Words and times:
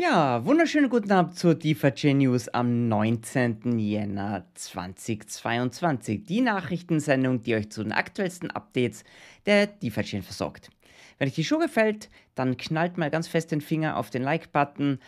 Ja, 0.00 0.46
wunderschönen 0.46 0.88
guten 0.88 1.12
Abend 1.12 1.38
zur 1.38 1.54
DeFi 1.54 2.14
News 2.14 2.48
am 2.48 2.88
19. 2.88 3.78
Jänner 3.78 4.46
2022. 4.54 6.24
Die 6.24 6.40
Nachrichtensendung, 6.40 7.42
die 7.42 7.54
euch 7.54 7.70
zu 7.70 7.82
den 7.82 7.92
aktuellsten 7.92 8.50
Updates 8.50 9.04
der 9.44 9.66
DeFi 9.66 10.22
versorgt. 10.22 10.70
Wenn 11.18 11.28
euch 11.28 11.34
die 11.34 11.44
Show 11.44 11.58
gefällt, 11.58 12.08
dann 12.34 12.56
knallt 12.56 12.96
mal 12.96 13.10
ganz 13.10 13.28
fest 13.28 13.52
den 13.52 13.60
Finger 13.60 13.98
auf 13.98 14.08
den 14.08 14.22
Like-Button 14.22 15.00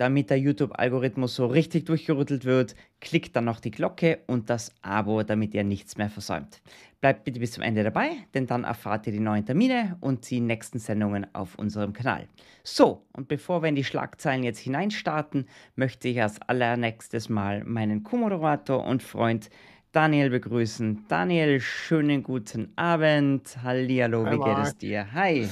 damit 0.00 0.30
der 0.30 0.38
YouTube-Algorithmus 0.38 1.34
so 1.34 1.44
richtig 1.44 1.84
durchgerüttelt 1.84 2.46
wird, 2.46 2.74
klickt 3.02 3.36
dann 3.36 3.44
noch 3.44 3.60
die 3.60 3.70
Glocke 3.70 4.20
und 4.26 4.48
das 4.48 4.72
Abo, 4.80 5.22
damit 5.22 5.52
ihr 5.52 5.62
nichts 5.62 5.98
mehr 5.98 6.08
versäumt. 6.08 6.62
Bleibt 7.02 7.24
bitte 7.24 7.38
bis 7.38 7.52
zum 7.52 7.62
Ende 7.62 7.84
dabei, 7.84 8.12
denn 8.32 8.46
dann 8.46 8.64
erfahrt 8.64 9.06
ihr 9.06 9.12
die 9.12 9.20
neuen 9.20 9.44
Termine 9.44 9.98
und 10.00 10.30
die 10.30 10.40
nächsten 10.40 10.78
Sendungen 10.78 11.26
auf 11.34 11.58
unserem 11.58 11.92
Kanal. 11.92 12.26
So, 12.62 13.04
und 13.12 13.28
bevor 13.28 13.62
wir 13.62 13.68
in 13.68 13.74
die 13.74 13.84
Schlagzeilen 13.84 14.42
jetzt 14.42 14.60
hineinstarten, 14.60 15.46
möchte 15.76 16.08
ich 16.08 16.22
als 16.22 16.40
allernächstes 16.40 17.28
mal 17.28 17.62
meinen 17.64 18.02
Co-Moderator 18.02 18.82
und 18.82 19.02
Freund 19.02 19.50
Daniel 19.92 20.30
begrüßen. 20.30 21.04
Daniel, 21.08 21.60
schönen 21.60 22.22
guten 22.22 22.72
Abend. 22.76 23.54
Hallihallo, 23.62 24.24
wie 24.24 24.38
geht 24.38 24.64
es 24.64 24.78
dir? 24.78 25.12
Hi. 25.12 25.46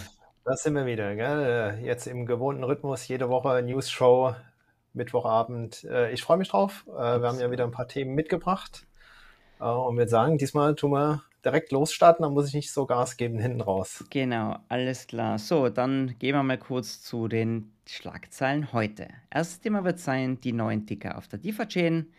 Das 0.48 0.62
sind 0.62 0.74
wir 0.76 0.86
wieder, 0.86 1.14
gell? 1.14 1.78
Jetzt 1.82 2.06
im 2.06 2.24
gewohnten 2.24 2.64
Rhythmus, 2.64 3.06
jede 3.06 3.28
Woche 3.28 3.62
News-Show, 3.62 4.34
Mittwochabend. 4.94 5.84
Äh, 5.84 6.10
ich 6.12 6.22
freue 6.22 6.38
mich 6.38 6.48
drauf. 6.48 6.86
Äh, 6.88 7.20
wir 7.20 7.28
haben 7.28 7.38
ja 7.38 7.50
wieder 7.50 7.64
ein 7.64 7.70
paar 7.70 7.86
Themen 7.86 8.14
mitgebracht. 8.14 8.86
Äh, 9.60 9.64
und 9.64 9.98
wir 9.98 10.08
sagen, 10.08 10.38
diesmal 10.38 10.74
tun 10.74 10.92
wir 10.92 11.22
direkt 11.44 11.70
losstarten, 11.70 12.22
dann 12.22 12.32
muss 12.32 12.48
ich 12.48 12.54
nicht 12.54 12.72
so 12.72 12.86
Gas 12.86 13.18
geben 13.18 13.38
hinten 13.38 13.60
raus. 13.60 14.06
Genau, 14.08 14.56
alles 14.70 15.06
klar. 15.06 15.38
So, 15.38 15.68
dann 15.68 16.18
gehen 16.18 16.34
wir 16.34 16.42
mal 16.42 16.56
kurz 16.56 17.02
zu 17.02 17.28
den 17.28 17.70
Schlagzeilen 17.86 18.72
heute. 18.72 19.08
Erstes 19.28 19.60
Thema 19.60 19.84
wird 19.84 19.98
sein, 19.98 20.40
die 20.40 20.54
neuen 20.54 20.86
Ticker 20.86 21.18
auf 21.18 21.28
der 21.28 21.40
DeFi-Chain. 21.40 22.10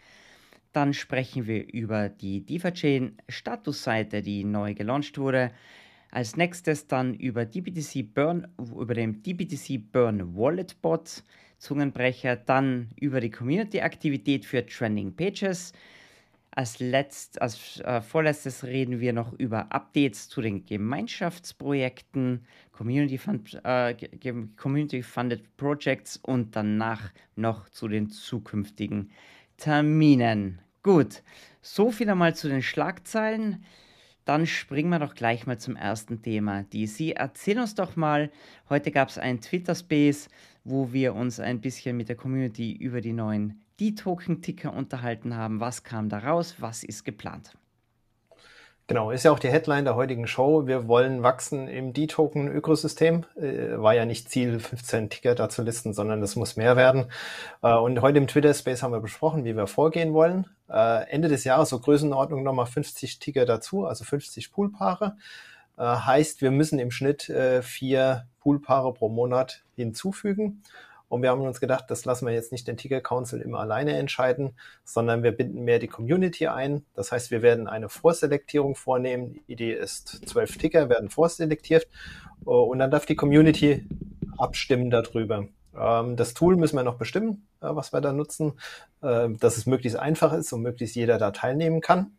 Dann 0.71 0.93
sprechen 0.93 1.47
wir 1.47 1.73
über 1.73 2.09
die 2.09 2.45
DeFi-Chain 2.45 3.17
Statusseite, 3.27 4.21
die 4.21 4.43
neu 4.43 4.75
gelauncht 4.75 5.17
wurde. 5.17 5.49
Als 6.11 6.35
nächstes 6.35 6.87
dann 6.87 7.13
über 7.13 7.45
DBTC 7.45 8.13
Burn, 8.13 8.47
über 8.57 8.93
den 8.93 9.21
DBTC 9.21 9.91
Burn 9.91 10.35
Wallet 10.35 10.81
Bot, 10.81 11.23
Zungenbrecher, 11.59 12.35
dann 12.35 12.89
über 12.99 13.19
die 13.19 13.29
Community-Aktivität 13.29 14.45
für 14.45 14.65
Trending 14.65 15.15
Pages. 15.15 15.73
Als, 16.51 16.79
letzt, 16.79 17.41
als 17.41 17.79
äh, 17.81 18.01
vorletztes 18.01 18.63
reden 18.63 18.99
wir 18.99 19.13
noch 19.13 19.33
über 19.33 19.71
Updates 19.71 20.29
zu 20.29 20.41
den 20.41 20.65
Gemeinschaftsprojekten, 20.65 22.45
Community, 22.71 23.19
Fund, 23.19 23.61
äh, 23.63 23.93
Community 24.57 25.03
Funded 25.03 25.55
Projects 25.57 26.17
und 26.17 26.55
danach 26.55 27.11
noch 27.35 27.69
zu 27.69 27.87
den 27.87 28.09
zukünftigen 28.09 29.11
Terminen. 29.57 30.59
Gut, 30.81 31.21
so 31.61 31.91
viel 31.91 32.09
einmal 32.09 32.35
zu 32.35 32.49
den 32.49 32.63
Schlagzeilen. 32.63 33.63
Dann 34.29 34.45
springen 34.45 34.91
wir 34.91 34.99
doch 34.99 35.15
gleich 35.15 35.47
mal 35.47 35.57
zum 35.57 35.75
ersten 35.75 36.21
Thema. 36.21 36.61
DC, 36.61 37.15
erzähl 37.15 37.57
uns 37.57 37.73
doch 37.73 37.95
mal, 37.95 38.29
heute 38.69 38.91
gab 38.91 39.09
es 39.09 39.17
einen 39.17 39.41
Twitter-Space, 39.41 40.29
wo 40.63 40.93
wir 40.93 41.15
uns 41.15 41.39
ein 41.39 41.61
bisschen 41.61 41.97
mit 41.97 42.09
der 42.09 42.15
Community 42.15 42.73
über 42.73 43.01
die 43.01 43.11
neuen 43.11 43.59
D-Token-Ticker 43.79 44.71
unterhalten 44.71 45.35
haben. 45.35 45.59
Was 45.59 45.83
kam 45.83 46.09
da 46.09 46.19
raus? 46.19 46.57
Was 46.59 46.83
ist 46.83 47.05
geplant? 47.05 47.57
Genau, 48.89 49.11
ist 49.11 49.23
ja 49.23 49.31
auch 49.31 49.37
die 49.37 49.49
Headline 49.49 49.85
der 49.85 49.95
heutigen 49.95 50.25
Show. 50.25 50.65
Wir 50.65 50.87
wollen 50.87 51.21
wachsen 51.21 51.67
im 51.67 51.93
D-Token-Ökosystem. 51.93 53.23
Äh, 53.35 53.79
war 53.79 53.93
ja 53.93 54.03
nicht 54.05 54.31
Ziel, 54.31 54.59
15 54.59 55.11
Ticker 55.11 55.35
da 55.35 55.47
zu 55.47 55.61
listen, 55.61 55.93
sondern 55.93 56.23
es 56.23 56.35
muss 56.35 56.55
mehr 56.55 56.75
werden. 56.75 57.05
Äh, 57.61 57.75
und 57.75 58.01
heute 58.01 58.17
im 58.17 58.25
Twitter-Space 58.25 58.81
haben 58.81 58.91
wir 58.91 58.99
besprochen, 58.99 59.45
wie 59.45 59.55
wir 59.55 59.67
vorgehen 59.67 60.13
wollen. 60.13 60.47
Äh, 60.71 61.07
Ende 61.07 61.27
des 61.27 61.43
Jahres, 61.43 61.69
so 61.69 61.79
Größenordnung, 61.79 62.41
nochmal 62.41 62.65
50 62.65 63.19
Ticker 63.19 63.45
dazu, 63.45 63.85
also 63.85 64.03
50 64.03 64.51
Poolpaare. 64.51 65.17
Heißt, 65.77 66.41
wir 66.41 66.51
müssen 66.51 66.77
im 66.77 66.91
Schnitt 66.91 67.31
vier 67.61 68.27
Poolpaare 68.41 68.93
pro 68.93 69.07
Monat 69.07 69.61
hinzufügen. 69.77 70.61
Und 71.09 71.21
wir 71.23 71.29
haben 71.29 71.41
uns 71.41 71.59
gedacht, 71.59 71.85
das 71.89 72.05
lassen 72.05 72.27
wir 72.27 72.33
jetzt 72.33 72.51
nicht 72.51 72.67
den 72.67 72.77
Ticker 72.77 73.01
Council 73.01 73.41
immer 73.41 73.59
alleine 73.59 73.97
entscheiden, 73.97 74.55
sondern 74.83 75.23
wir 75.23 75.31
binden 75.31 75.63
mehr 75.63 75.79
die 75.79 75.87
Community 75.87 76.47
ein. 76.47 76.85
Das 76.93 77.11
heißt, 77.11 77.31
wir 77.31 77.41
werden 77.41 77.67
eine 77.67 77.89
Vorselektierung 77.89 78.75
vornehmen. 78.75 79.33
Die 79.33 79.51
Idee 79.51 79.73
ist, 79.73 80.27
zwölf 80.27 80.57
Ticker 80.57 80.87
werden 80.87 81.09
vorselektiert 81.09 81.87
und 82.45 82.79
dann 82.79 82.91
darf 82.91 83.05
die 83.05 83.15
Community 83.15 83.85
abstimmen 84.37 84.89
darüber. 84.89 85.47
Ähm, 85.77 86.15
das 86.15 86.33
Tool 86.33 86.55
müssen 86.55 86.77
wir 86.77 86.83
noch 86.83 86.97
bestimmen, 86.97 87.47
äh, 87.61 87.67
was 87.69 87.93
wir 87.93 88.01
da 88.01 88.13
nutzen, 88.13 88.53
äh, 89.01 89.29
dass 89.29 89.57
es 89.57 89.65
möglichst 89.65 89.97
einfach 89.97 90.33
ist 90.33 90.53
und 90.53 90.61
möglichst 90.61 90.95
jeder 90.95 91.17
da 91.17 91.31
teilnehmen 91.31 91.81
kann. 91.81 92.11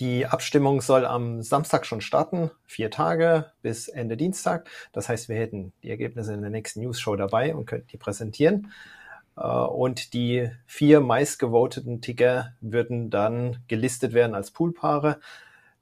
Die 0.00 0.26
Abstimmung 0.26 0.80
soll 0.80 1.04
am 1.04 1.42
Samstag 1.42 1.86
schon 1.86 2.00
starten, 2.00 2.50
vier 2.64 2.90
Tage 2.90 3.52
bis 3.62 3.88
Ende 3.88 4.16
Dienstag. 4.16 4.68
Das 4.92 5.08
heißt, 5.08 5.28
wir 5.28 5.36
hätten 5.36 5.72
die 5.82 5.90
Ergebnisse 5.90 6.34
in 6.34 6.42
der 6.42 6.50
nächsten 6.50 6.80
News-Show 6.80 7.16
dabei 7.16 7.54
und 7.54 7.66
könnten 7.66 7.88
die 7.88 7.96
präsentieren. 7.96 8.72
Äh, 9.36 9.42
und 9.42 10.14
die 10.14 10.50
vier 10.66 11.00
meistgevoteten 11.00 12.00
Ticker 12.00 12.52
würden 12.60 13.10
dann 13.10 13.58
gelistet 13.68 14.12
werden 14.12 14.34
als 14.34 14.50
Poolpaare. 14.50 15.20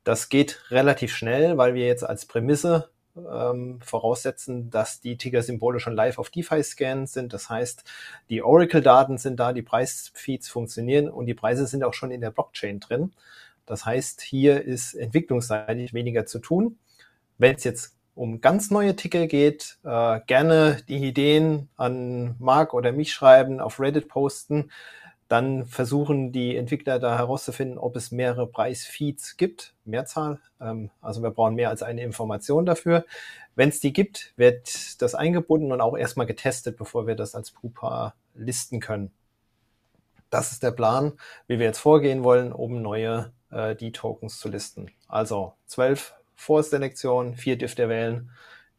Das 0.04 0.28
geht 0.28 0.62
relativ 0.70 1.14
schnell, 1.14 1.58
weil 1.58 1.74
wir 1.74 1.86
jetzt 1.86 2.04
als 2.04 2.26
Prämisse 2.26 2.90
ähm, 3.16 3.80
voraussetzen, 3.82 4.70
dass 4.70 5.00
die 5.00 5.16
Ticker-Symbole 5.16 5.80
schon 5.80 5.94
live 5.94 6.18
auf 6.18 6.30
DeFi-Scans 6.30 7.12
sind. 7.12 7.32
Das 7.32 7.50
heißt, 7.50 7.84
die 8.30 8.42
Oracle-Daten 8.42 9.18
sind 9.18 9.38
da, 9.40 9.52
die 9.52 9.62
Preisfeeds 9.62 10.48
funktionieren 10.48 11.08
und 11.08 11.26
die 11.26 11.34
Preise 11.34 11.66
sind 11.66 11.84
auch 11.84 11.94
schon 11.94 12.10
in 12.10 12.20
der 12.20 12.30
Blockchain 12.30 12.80
drin. 12.80 13.12
Das 13.68 13.84
heißt, 13.84 14.20
hier 14.22 14.64
ist 14.64 14.94
entwicklungsseitig 14.94 15.92
weniger 15.94 16.26
zu 16.26 16.38
tun. 16.38 16.78
Wenn 17.36 17.54
es 17.54 17.64
jetzt 17.64 17.94
um 18.14 18.40
ganz 18.40 18.70
neue 18.70 18.96
Ticker 18.96 19.26
geht, 19.26 19.78
äh, 19.84 20.20
gerne 20.26 20.82
die 20.88 21.06
Ideen 21.06 21.68
an 21.76 22.34
Marc 22.40 22.74
oder 22.74 22.90
mich 22.90 23.12
schreiben, 23.12 23.60
auf 23.60 23.78
Reddit 23.78 24.08
posten. 24.08 24.70
Dann 25.28 25.66
versuchen 25.66 26.32
die 26.32 26.56
Entwickler 26.56 26.98
da 26.98 27.16
herauszufinden, 27.18 27.78
ob 27.78 27.94
es 27.96 28.10
mehrere 28.10 28.46
Preisfeeds 28.46 29.36
gibt, 29.36 29.74
Mehrzahl. 29.84 30.40
Ähm, 30.60 30.90
also 31.00 31.22
wir 31.22 31.30
brauchen 31.30 31.54
mehr 31.54 31.68
als 31.68 31.82
eine 31.82 32.02
Information 32.02 32.66
dafür. 32.66 33.04
Wenn 33.54 33.68
es 33.68 33.78
die 33.78 33.92
gibt, 33.92 34.32
wird 34.36 35.00
das 35.00 35.14
eingebunden 35.14 35.70
und 35.70 35.80
auch 35.80 35.96
erstmal 35.96 36.26
getestet, 36.26 36.76
bevor 36.76 37.06
wir 37.06 37.14
das 37.14 37.34
als 37.34 37.50
Pupa 37.50 38.14
listen 38.34 38.80
können. 38.80 39.12
Das 40.30 40.52
ist 40.52 40.62
der 40.62 40.72
Plan, 40.72 41.12
wie 41.46 41.58
wir 41.58 41.66
jetzt 41.66 41.78
vorgehen 41.78 42.24
wollen, 42.24 42.52
um 42.52 42.82
neue 42.82 43.32
äh, 43.50 43.75
die 43.75 43.92
Tokens 43.92 44.38
zu 44.38 44.48
listen. 44.48 44.91
Also 45.06 45.54
zwölf 45.66 46.14
Vorselektionen, 46.34 47.34
vier 47.34 47.59
dürft 47.59 47.78
ihr 47.78 47.88
wählen. 47.88 48.31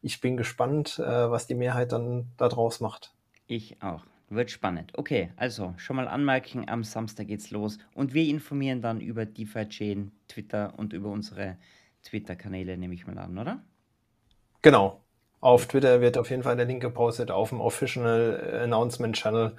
Ich 0.02 0.20
bin 0.20 0.36
gespannt, 0.36 0.98
äh, 0.98 1.30
was 1.30 1.46
die 1.46 1.54
Mehrheit 1.54 1.92
dann 1.92 2.30
daraus 2.36 2.80
macht. 2.80 3.12
Ich 3.46 3.82
auch. 3.82 4.02
Wird 4.32 4.52
spannend. 4.52 4.92
Okay, 4.96 5.32
also 5.34 5.74
schon 5.76 5.96
mal 5.96 6.06
anmerken, 6.06 6.68
am 6.68 6.84
Samstag 6.84 7.26
geht's 7.26 7.50
los 7.50 7.78
und 7.94 8.14
wir 8.14 8.24
informieren 8.28 8.80
dann 8.80 9.00
über 9.00 9.26
DeFi 9.26 9.68
Chain, 9.68 10.12
Twitter 10.28 10.72
und 10.76 10.92
über 10.92 11.10
unsere 11.10 11.56
Twitter-Kanäle, 12.04 12.78
nehme 12.78 12.94
ich 12.94 13.08
mal 13.08 13.18
an, 13.18 13.36
oder? 13.36 13.60
Genau. 14.62 15.00
Auf 15.40 15.66
Twitter 15.66 16.00
wird 16.00 16.16
auf 16.16 16.30
jeden 16.30 16.44
Fall 16.44 16.56
der 16.56 16.66
Link 16.66 16.80
gepostet, 16.80 17.30
auf 17.32 17.48
dem 17.48 17.60
Official 17.60 18.60
Announcement 18.62 19.16
Channel. 19.16 19.56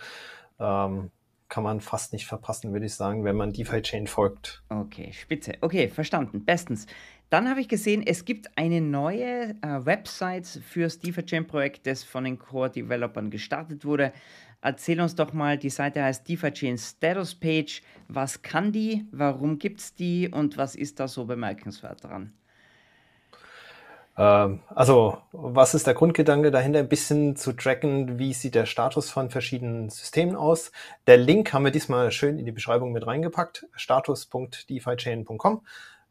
Ähm, 0.59 1.12
kann 1.52 1.64
man 1.64 1.82
fast 1.82 2.14
nicht 2.14 2.26
verpassen, 2.26 2.72
würde 2.72 2.86
ich 2.86 2.96
sagen, 2.96 3.26
wenn 3.26 3.36
man 3.36 3.52
DeFi 3.52 3.82
Chain 3.82 4.08
folgt. 4.08 4.64
Okay, 4.70 5.12
spitze. 5.12 5.52
Okay, 5.59 5.90
verstanden. 5.90 6.46
Bestens. 6.46 6.88
Dann 7.30 7.50
habe 7.50 7.59
ich 7.59 7.68
gesehen, 7.68 8.03
es 8.06 8.24
gibt 8.24 8.58
eine 8.58 8.80
neue 8.80 9.50
äh, 9.62 9.86
Website 9.86 10.48
fürs 10.48 11.00
DeFi 11.00 11.26
Chain 11.26 11.46
Projekt, 11.46 11.86
das 11.88 12.06
von 12.06 12.24
den 12.24 12.40
Core 12.40 12.70
Developern 12.70 13.30
gestartet 13.30 13.84
wurde. 13.84 14.14
Erzähl 14.62 15.02
uns 15.02 15.16
doch 15.16 15.34
mal, 15.34 15.58
die 15.58 15.70
Seite 15.70 16.02
heißt 16.02 16.28
DeFi 16.28 16.52
Chain 16.52 16.78
Status 16.78 17.36
Page. 17.36 17.82
Was 18.08 18.42
kann 18.42 18.72
die? 18.72 19.06
Warum 19.12 19.59
gibt 19.59 19.82
es 19.82 19.94
die? 19.94 20.30
Und 20.30 20.56
was 20.56 20.76
ist 20.76 21.02
da 21.02 21.09
so 21.09 21.26
bemerkenswert 21.26 22.06
dran? 22.06 22.32
Ähm, 24.17 24.59
also, 24.67 25.17
was 25.31 25.73
ist 25.73 25.87
der 25.87 25.93
Grundgedanke 25.93 26.52
dahinter? 26.52 26.79
Ein 26.79 26.90
bisschen 26.90 27.35
zu 27.35 27.53
tracken, 27.53 28.19
wie 28.19 28.34
sieht 28.34 28.55
der 28.55 28.66
Status 28.66 29.09
von 29.09 29.29
verschiedenen 29.29 29.90
Systemen 29.90 30.35
aus. 30.35 30.72
Der 31.08 31.17
Link 31.17 31.53
haben 31.53 31.63
wir 31.63 31.72
diesmal 31.72 32.11
schön 32.11 32.37
in 32.37 32.46
die 32.46 32.52
Beschreibung 32.52 32.91
mit 32.91 33.08
reingepackt, 33.08 33.67
status.defichain.com. 33.75 35.61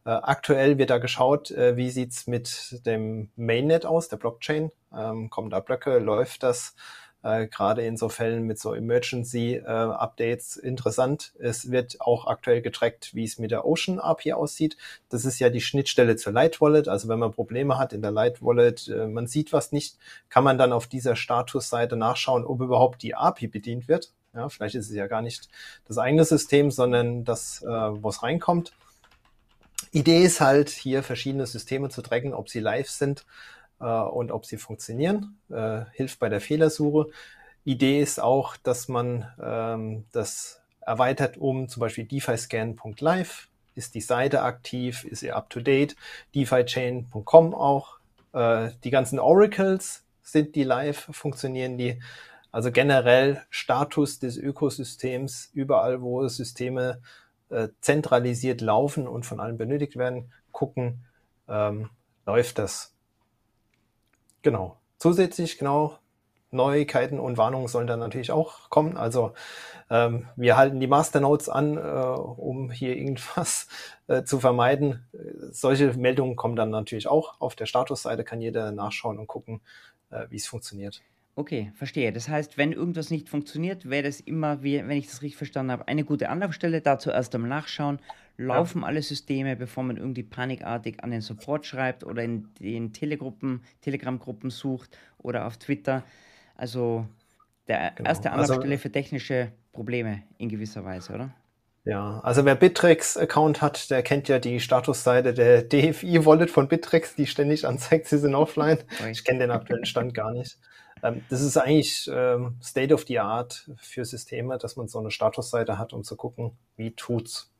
Äh, 0.05 0.11
aktuell 0.11 0.79
wird 0.79 0.91
da 0.91 0.99
geschaut, 0.99 1.51
äh, 1.51 1.77
wie 1.77 1.91
sieht's 1.91 2.27
mit 2.27 2.85
dem 2.87 3.31
Mainnet 3.37 3.85
aus, 3.85 4.09
der 4.09 4.17
Blockchain. 4.17 4.71
Ähm, 4.97 5.29
kommen 5.29 5.51
da 5.51 5.61
Blöcke, 5.61 5.99
läuft 5.99 6.43
das? 6.43 6.75
Äh, 7.23 7.47
gerade 7.47 7.83
in 7.83 7.97
so 7.97 8.09
Fällen 8.09 8.45
mit 8.45 8.59
so 8.59 8.75
Emergency-Updates 8.75 10.57
äh, 10.57 10.67
interessant. 10.67 11.33
Es 11.39 11.71
wird 11.71 12.01
auch 12.01 12.27
aktuell 12.27 12.63
getrackt, 12.63 13.15
wie 13.15 13.25
es 13.25 13.39
mit 13.39 13.51
der 13.51 13.67
Ocean 13.67 13.99
API 13.99 14.33
aussieht. 14.33 14.77
Das 15.09 15.25
ist 15.25 15.39
ja 15.39 15.51
die 15.51 15.61
Schnittstelle 15.61 16.17
zur 16.17 16.33
Light 16.33 16.61
Wallet. 16.61 16.89
Also 16.89 17.09
wenn 17.09 17.19
man 17.19 17.33
Probleme 17.33 17.79
hat 17.79 17.93
in 17.93 18.03
der 18.03 18.11
Light 18.11 18.43
Wallet, 18.43 18.89
äh, 18.89 19.07
man 19.07 19.27
sieht 19.27 19.53
was 19.53 19.73
nicht, 19.73 19.97
kann 20.29 20.45
man 20.45 20.59
dann 20.59 20.73
auf 20.73 20.87
dieser 20.87 21.17
Statusseite 21.17 21.97
nachschauen, 21.97 22.45
ob 22.45 22.61
überhaupt 22.61 23.03
die 23.03 23.15
API 23.15 23.49
bedient 23.49 23.89
wird. 23.89 24.13
Ja, 24.35 24.49
vielleicht 24.49 24.77
ist 24.77 24.89
es 24.89 24.95
ja 24.95 25.09
gar 25.09 25.23
nicht 25.23 25.49
das 25.87 25.99
eigene 25.99 26.25
System, 26.25 26.71
sondern 26.71 27.25
das, 27.25 27.63
äh, 27.63 27.67
wo 27.67 28.09
es 28.09 28.23
reinkommt. 28.23 28.73
Idee 29.93 30.23
ist 30.23 30.41
halt, 30.41 30.69
hier 30.69 31.03
verschiedene 31.03 31.47
Systeme 31.47 31.89
zu 31.89 32.01
tracken, 32.01 32.33
ob 32.33 32.49
sie 32.49 32.61
live 32.61 32.89
sind 32.89 33.25
äh, 33.81 33.85
und 33.85 34.31
ob 34.31 34.47
sie 34.47 34.57
funktionieren. 34.57 35.39
Äh, 35.51 35.85
hilft 35.93 36.19
bei 36.19 36.29
der 36.29 36.41
Fehlersuche. 36.41 37.07
Idee 37.65 38.01
ist 38.01 38.21
auch, 38.21 38.57
dass 38.57 38.89
man 38.89 39.27
ähm, 39.43 40.05
das 40.13 40.61
erweitert 40.81 41.37
um 41.37 41.69
zum 41.69 41.81
Beispiel 41.81 42.05
defiscan.live. 42.05 43.49
Ist 43.75 43.95
die 43.95 44.01
Seite 44.01 44.43
aktiv? 44.43 45.05
Ist 45.05 45.21
sie 45.21 45.33
up 45.33 45.51
to 45.51 45.61
date? 45.61 45.97
DeFiChain.com 46.35 47.55
auch. 47.55 47.99
Äh, 48.33 48.71
die 48.85 48.91
ganzen 48.91 49.19
Oracles 49.19 50.05
sind 50.23 50.55
die 50.55 50.65
live? 50.65 51.09
Funktionieren 51.13 51.79
die? 51.79 52.01
Also 52.53 52.73
generell 52.73 53.43
Status 53.51 54.19
des 54.19 54.37
Ökosystems, 54.37 55.51
überall, 55.53 56.03
wo 56.03 56.27
Systeme 56.27 57.01
äh, 57.49 57.69
zentralisiert 57.81 58.61
laufen 58.61 59.07
und 59.07 59.25
von 59.25 59.39
allen 59.39 59.57
benötigt 59.57 59.97
werden, 59.97 60.33
gucken, 60.51 61.05
ähm, 61.49 61.91
läuft 62.27 62.59
das. 62.59 62.95
Genau. 64.43 64.77
Zusätzlich, 64.99 65.59
genau, 65.59 65.99
Neuigkeiten 66.51 67.21
und 67.21 67.39
Warnungen 67.39 67.69
sollen 67.69 67.87
dann 67.87 68.01
natürlich 68.01 68.33
auch 68.33 68.71
kommen. 68.71 68.97
Also 68.97 69.33
ähm, 69.89 70.29
wir 70.37 70.57
halten 70.57 70.81
die 70.81 70.87
Masternodes 70.87 71.49
an, 71.49 71.77
äh, 71.77 71.81
um 71.81 72.71
hier 72.71 72.97
irgendwas 72.97 73.69
äh, 74.09 74.25
zu 74.25 74.41
vermeiden. 74.41 75.07
Solche 75.53 75.93
Meldungen 75.95 76.37
kommen 76.37 76.57
dann 76.57 76.71
natürlich 76.71 77.09
auch 77.09 77.41
auf 77.41 77.55
der 77.55 77.67
Statusseite, 77.67 78.25
kann 78.25 78.41
jeder 78.41 78.73
nachschauen 78.73 79.19
und 79.19 79.27
gucken, 79.27 79.61
äh, 80.11 80.27
wie 80.31 80.37
es 80.37 80.47
funktioniert. 80.47 81.03
Okay, 81.37 81.73
verstehe. 81.75 82.13
Das 82.13 82.29
heißt, 82.29 82.59
wenn 82.59 82.73
irgendwas 82.73 83.11
nicht 83.11 83.29
funktioniert, 83.29 83.89
wäre 83.89 84.03
das 84.03 84.21
immer, 84.21 84.63
wie, 84.63 84.77
wenn 84.77 84.99
ich 84.99 85.07
das 85.07 85.23
richtig 85.23 85.37
verstanden 85.37 85.73
habe, 85.73 85.89
eine 85.89 86.05
gute 86.05 86.29
Anlaufstelle. 86.29 86.81
Dazu 86.81 87.11
erst 87.11 87.35
einmal 87.35 87.49
nachschauen. 87.49 87.99
Laufen 88.37 88.83
ja. 88.83 88.89
alle 88.89 89.03
Systeme, 89.03 89.55
bevor 89.57 89.85
man 89.85 89.97
irgendwie 89.97 90.23
panikartig 90.23 91.03
an 91.05 91.11
den 91.11 91.21
Support 91.21 91.67
schreibt 91.67 92.05
oder 92.05 92.23
in 92.23 92.49
den 92.59 92.93
Telegruppen, 92.93 93.63
Telegram-Gruppen 93.83 94.51
sucht 94.51 94.97
oder 95.19 95.47
auf 95.47 95.59
Twitter. 95.59 96.03
Also 96.57 97.07
der 97.69 97.93
genau. 97.95 98.09
erste 98.09 98.33
also 98.33 98.43
Anlaufstelle 98.43 98.75
also, 98.75 98.83
für 98.83 98.93
technische 98.93 99.53
Probleme 99.73 100.23
in 100.39 100.49
gewisser 100.49 100.85
Weise, 100.85 101.15
oder? 101.15 101.31
Ja, 101.85 102.21
also 102.21 102.45
wer 102.45 102.55
Bittrex-Account 102.57 103.63
hat, 103.63 103.91
der 103.91 104.03
kennt 104.03 104.29
ja 104.29 104.39
die 104.39 104.61
Statusseite 104.61 105.33
der 105.33 105.63
DFI-Wallet 105.63 106.51
von 106.51 106.69
Bittrex, 106.69 107.15
die 107.15 107.27
ständig 107.27 107.67
anzeigt, 107.67 108.09
sie 108.09 108.19
sind 108.19 108.35
offline. 108.35 108.79
Ich 109.11 109.25
kenne 109.25 109.41
den 109.41 109.51
aktuellen 109.51 109.87
Stand 109.87 110.13
gar 110.13 110.33
nicht. 110.33 110.59
Ähm, 111.03 111.23
das 111.29 111.41
ist 111.41 111.57
eigentlich 111.57 112.11
ähm, 112.13 112.57
State 112.63 112.93
of 112.95 113.05
the 113.07 113.19
Art 113.19 113.71
für 113.77 114.05
Systeme, 114.05 114.59
dass 114.59 114.77
man 114.77 114.89
so 114.89 114.99
eine 114.99 115.11
Statusseite 115.11 115.79
hat, 115.79 115.93
um 115.93 116.05
zu 116.05 116.17
gucken, 116.17 116.53
wie 116.77 116.93
tut's. 116.93 117.51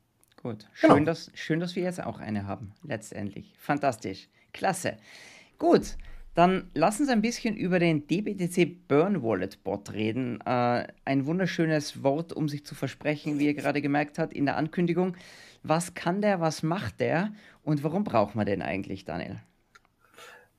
Gut, 0.41 0.67
schön, 0.73 0.89
genau. 0.89 1.05
dass, 1.05 1.31
schön, 1.35 1.59
dass 1.59 1.75
wir 1.75 1.83
jetzt 1.83 2.03
auch 2.03 2.19
eine 2.19 2.47
haben, 2.47 2.73
letztendlich. 2.83 3.53
Fantastisch, 3.59 4.27
klasse. 4.53 4.97
Gut, 5.59 5.97
dann 6.33 6.71
lass 6.73 6.99
uns 6.99 7.09
ein 7.09 7.21
bisschen 7.21 7.55
über 7.55 7.77
den 7.77 8.07
DBTC 8.07 8.87
Burn 8.87 9.21
Wallet 9.21 9.63
Bot 9.63 9.91
reden. 9.91 10.39
Äh, 10.41 10.87
ein 11.05 11.25
wunderschönes 11.25 12.03
Wort, 12.03 12.33
um 12.33 12.47
sich 12.47 12.65
zu 12.65 12.73
versprechen, 12.73 13.37
wie 13.37 13.45
ihr 13.47 13.53
gerade 13.53 13.81
gemerkt 13.81 14.17
habt 14.17 14.33
in 14.33 14.45
der 14.45 14.57
Ankündigung. 14.57 15.15
Was 15.61 15.93
kann 15.93 16.21
der, 16.21 16.39
was 16.39 16.63
macht 16.63 16.99
der 17.01 17.33
und 17.63 17.83
warum 17.83 18.03
braucht 18.03 18.33
man 18.33 18.45
den 18.45 18.61
eigentlich, 18.61 19.05
Daniel? 19.05 19.41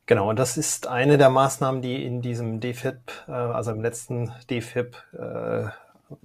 Genau, 0.06 0.28
und 0.28 0.38
das 0.38 0.56
ist 0.56 0.88
eine 0.88 1.16
der 1.16 1.30
Maßnahmen, 1.30 1.80
die 1.80 2.04
in 2.04 2.22
diesem 2.22 2.60
DFIP, 2.60 3.12
äh, 3.28 3.32
also 3.32 3.70
im 3.70 3.82
letzten 3.82 4.32
DFIP, 4.50 4.96
äh, 5.12 5.68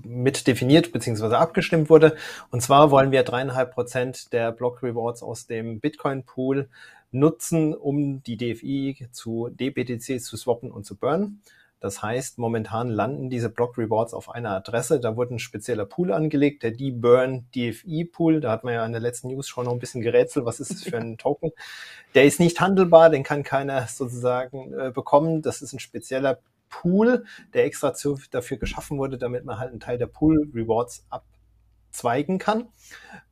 mit 0.04 0.48
definiert 0.48 0.92
bzw. 0.92 1.36
abgestimmt 1.36 1.90
wurde. 1.90 2.16
Und 2.52 2.62
zwar 2.62 2.92
wollen 2.92 3.12
wir 3.12 3.24
dreieinhalb 3.24 3.74
Prozent 3.74 4.34
der 4.34 4.52
Block 4.52 4.84
Rewards 4.84 5.24
aus 5.24 5.48
dem 5.48 5.80
Bitcoin 5.80 6.24
Pool 6.24 6.70
nutzen, 7.12 7.74
um 7.74 8.22
die 8.24 8.36
DFI 8.36 9.08
zu 9.12 9.50
DBTC 9.50 10.20
zu 10.22 10.36
swappen 10.36 10.72
und 10.72 10.86
zu 10.86 10.96
burnen. 10.96 11.42
Das 11.80 12.02
heißt, 12.02 12.40
momentan 12.40 12.90
landen 12.90 13.30
diese 13.30 13.50
Block 13.50 13.78
Rewards 13.78 14.14
auf 14.14 14.30
einer 14.30 14.52
Adresse. 14.52 15.00
Da 15.00 15.16
wurde 15.16 15.36
ein 15.36 15.40
spezieller 15.40 15.86
Pool 15.86 16.12
angelegt, 16.12 16.64
der 16.64 16.72
D-Burn 16.72 17.46
DFI 17.56 18.06
Pool. 18.06 18.42
Da 18.42 18.52
hat 18.52 18.64
man 18.64 18.74
ja 18.74 18.86
in 18.86 18.94
der 18.94 19.02
letzten 19.02 19.28
News 19.28 19.48
schon 19.48 19.66
noch 19.66 19.74
ein 19.74 19.80
bisschen 19.80 20.02
gerätselt, 20.02 20.46
was 20.46 20.60
ist 20.60 20.72
das 20.72 20.84
für 20.84 20.98
ein 20.98 21.18
Token. 21.20 21.52
Der 22.16 22.26
ist 22.26 22.40
nicht 22.40 22.60
handelbar, 22.60 23.12
den 23.12 23.24
kann 23.24 23.44
keiner 23.44 23.86
sozusagen 23.88 24.74
äh, 24.74 24.92
bekommen. 24.92 25.44
Das 25.44 25.62
ist 25.62 25.74
ein 25.74 25.80
spezieller 25.80 26.40
Pool, 26.70 27.26
der 27.54 27.66
extra 27.66 27.94
dafür 28.32 28.58
geschaffen 28.58 28.98
wurde, 28.98 29.18
damit 29.18 29.46
man 29.46 29.60
halt 29.60 29.72
einen 29.72 29.80
Teil 29.80 29.98
der 29.98 30.08
Pool 30.08 30.50
Rewards 30.54 31.06
ab 31.10 31.24
zweigen 31.98 32.38
kann. 32.38 32.70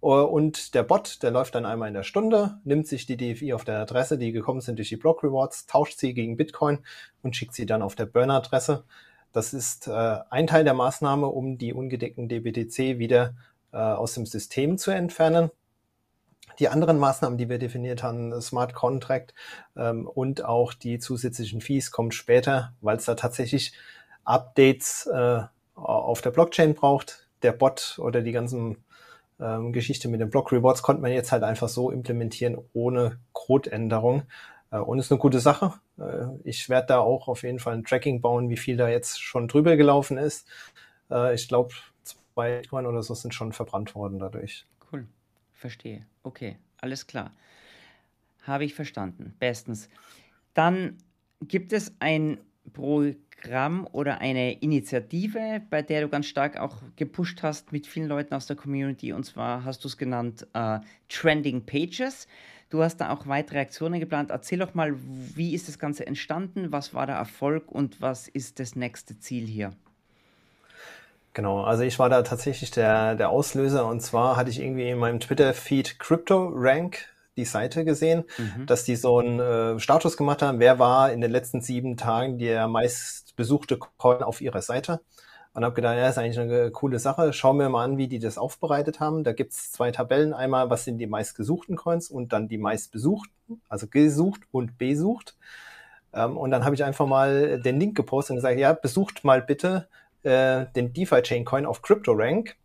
Äh, 0.02 0.08
und 0.08 0.74
der 0.74 0.84
Bot, 0.84 1.24
der 1.24 1.32
läuft 1.32 1.56
dann 1.56 1.66
einmal 1.66 1.88
in 1.88 1.94
der 1.94 2.04
Stunde, 2.04 2.60
nimmt 2.64 2.88
sich 2.88 3.06
die 3.06 3.18
DFI 3.18 3.54
auf 3.54 3.64
der 3.64 3.80
Adresse, 3.80 4.18
die 4.18 4.32
gekommen 4.32 4.62
sind 4.62 4.78
durch 4.78 4.90
die 4.90 4.98
Block 4.98 5.24
Rewards, 5.24 5.66
tauscht 5.68 6.00
sie 6.00 6.14
gegen 6.14 6.38
Bitcoin 6.38 6.80
und 7.22 7.36
schickt 7.36 7.54
sie 7.54 7.66
dann 7.66 7.82
auf 7.82 7.96
der 7.96 8.06
Burner-Adresse. 8.06 8.84
Das 9.32 9.54
ist 9.54 9.88
äh, 9.88 10.18
ein 10.30 10.48
Teil 10.48 10.64
der 10.64 10.74
Maßnahme, 10.74 11.28
um 11.28 11.58
die 11.58 11.74
ungedeckten 11.74 12.28
DBTC 12.28 13.00
wieder 13.00 13.36
äh, 13.72 13.78
aus 13.78 14.14
dem 14.14 14.26
System 14.26 14.78
zu 14.78 14.92
entfernen. 14.92 15.52
Die 16.60 16.70
anderen 16.70 16.98
Maßnahmen, 17.00 17.38
die 17.38 17.50
wir 17.50 17.58
definiert 17.58 18.02
haben, 18.02 18.40
Smart 18.42 18.74
Contract 18.74 19.34
ähm, 19.76 20.08
und 20.08 20.46
auch 20.46 20.74
die 20.74 21.00
zusätzlichen 21.00 21.60
Fees 21.60 21.92
kommen 21.92 22.12
später, 22.12 22.74
weil 22.80 22.96
es 22.96 23.06
da 23.06 23.16
tatsächlich 23.16 23.74
Updates 24.24 25.06
äh, 25.08 25.42
auf 25.76 26.22
der 26.22 26.32
Blockchain 26.32 26.74
braucht 26.74 27.25
der 27.46 27.54
Bot 27.54 27.98
oder 28.00 28.22
die 28.22 28.32
ganzen 28.32 28.84
ähm, 29.40 29.74
Geschichte 29.74 30.08
mit 30.08 30.20
den 30.20 30.30
Block 30.30 30.52
Rewards 30.52 30.82
konnte 30.82 31.02
man 31.02 31.12
jetzt 31.12 31.32
halt 31.32 31.44
einfach 31.44 31.70
so 31.70 31.92
implementieren 31.92 32.58
ohne 32.74 33.20
Codeänderung. 33.34 34.24
Äh, 34.72 34.78
und 34.78 35.00
ist 35.00 35.12
eine 35.12 35.20
gute 35.20 35.40
Sache. 35.40 35.74
Äh, 35.98 36.26
ich 36.44 36.70
werde 36.70 36.88
da 36.88 37.00
auch 37.00 37.28
auf 37.28 37.44
jeden 37.44 37.60
Fall 37.60 37.74
ein 37.74 37.84
Tracking 37.84 38.22
bauen, 38.22 38.50
wie 38.50 38.58
viel 38.58 38.78
da 38.78 38.90
jetzt 38.90 39.22
schon 39.22 39.48
drüber 39.48 39.76
gelaufen 39.78 40.18
ist. 40.18 40.48
Äh, 41.10 41.36
ich 41.36 41.48
glaube, 41.48 41.74
zwei 42.04 42.58
Bitcoin 42.58 42.86
oder 42.86 43.02
so 43.04 43.14
sind 43.14 43.34
schon 43.34 43.54
verbrannt 43.54 43.96
worden 43.96 44.20
dadurch. 44.20 44.66
Cool, 44.92 45.08
verstehe. 45.54 46.06
Okay, 46.24 46.58
alles 46.82 47.08
klar. 47.08 47.32
Habe 48.44 48.66
ich 48.66 48.76
verstanden. 48.76 49.36
Bestens. 49.40 49.90
Dann 50.54 50.98
gibt 51.42 51.74
es 51.74 51.94
ein 52.00 52.40
Programm 52.74 53.88
oder 53.92 54.20
eine 54.20 54.54
Initiative, 54.60 55.62
bei 55.70 55.82
der 55.82 56.02
du 56.02 56.10
ganz 56.10 56.26
stark 56.26 56.58
auch 56.58 56.78
gepusht 56.96 57.44
hast 57.44 57.72
mit 57.72 57.88
vielen 57.88 58.08
Leuten 58.08 58.34
aus 58.34 58.48
der 58.48 58.56
Community. 58.56 59.14
Und 59.14 59.26
zwar 59.26 59.64
hast 59.64 59.84
du 59.84 59.88
es 59.88 59.98
genannt 59.98 60.48
äh, 60.54 60.80
Trending 61.10 61.66
Pages. 61.66 62.28
Du 62.70 62.82
hast 62.82 62.98
da 62.98 63.12
auch 63.12 63.28
weitere 63.28 63.60
Aktionen 63.60 64.00
geplant. 64.00 64.32
Erzähl 64.32 64.60
doch 64.60 64.74
mal, 64.74 64.96
wie 65.36 65.54
ist 65.54 65.68
das 65.68 65.80
Ganze 65.80 66.08
entstanden? 66.08 66.72
Was 66.72 66.94
war 66.94 67.06
der 67.06 67.16
Erfolg 67.16 67.72
und 67.72 68.02
was 68.02 68.28
ist 68.28 68.60
das 68.60 68.76
nächste 68.76 69.20
Ziel 69.20 69.46
hier? 69.46 69.72
Genau, 71.34 71.64
also 71.64 71.84
ich 71.84 72.00
war 72.00 72.10
da 72.10 72.22
tatsächlich 72.22 72.72
der, 72.72 73.16
der 73.16 73.30
Auslöser 73.30 73.86
und 73.86 74.00
zwar 74.00 74.38
hatte 74.38 74.50
ich 74.50 74.62
irgendwie 74.62 74.90
in 74.90 74.98
meinem 74.98 75.20
Twitter-Feed 75.20 76.00
Crypto 76.00 76.50
Rank 76.54 77.10
die 77.38 77.46
Seite 77.46 77.86
gesehen, 77.86 78.24
mhm. 78.38 78.66
dass 78.66 78.84
die 78.84 78.96
so 78.96 79.20
einen 79.20 79.40
äh, 79.40 79.80
Status 79.80 80.18
gemacht 80.18 80.42
haben, 80.42 80.60
wer 80.60 80.80
war 80.80 81.12
in 81.12 81.22
den 81.22 81.32
letzten 81.32 81.62
sieben 81.62 81.98
Tagen 81.98 82.38
der 82.38 82.68
meistbesuchte 82.68 83.78
Coin 83.78 84.24
auf 84.24 84.42
ihrer 84.42 84.62
Seite. 84.62 85.02
Und 85.54 85.64
habe 85.64 85.74
gedacht, 85.74 85.96
ja, 85.96 86.10
ist 86.10 86.18
eigentlich 86.18 86.38
eine 86.38 86.70
coole 86.70 87.00
Sache. 87.00 87.32
Schauen 87.32 87.58
wir 87.60 87.70
mal 87.70 87.86
an, 87.86 87.98
wie 87.98 88.10
die 88.10 88.20
das 88.20 88.38
aufbereitet 88.38 89.00
haben. 89.00 89.24
Da 89.24 89.32
gibt's 89.32 89.72
zwei 89.72 89.90
Tabellen. 89.90 90.34
Einmal, 90.34 90.70
was 90.70 90.84
sind 90.84 90.98
die 90.98 91.08
meistgesuchten 91.08 91.78
Coins 91.78 92.10
und 92.10 92.34
dann 92.34 92.50
die 92.50 92.58
meistbesuchten, 92.58 93.62
also 93.70 93.88
gesucht 93.88 94.42
und 94.52 94.78
besucht. 94.78 95.38
Ähm, 96.14 96.36
und 96.36 96.52
dann 96.52 96.66
habe 96.66 96.76
ich 96.76 96.84
einfach 96.84 97.08
mal 97.08 97.62
den 97.62 97.80
Link 97.80 97.96
gepostet 97.96 98.32
und 98.32 98.38
gesagt, 98.38 98.60
ja, 98.60 98.74
besucht 98.74 99.24
mal 99.24 99.42
bitte 99.42 99.88
äh, 100.24 100.66
den 100.76 100.92
DeFi-Chain 100.92 101.46
Coin 101.46 101.66
auf 101.66 101.82
CryptoRank. 101.82 102.58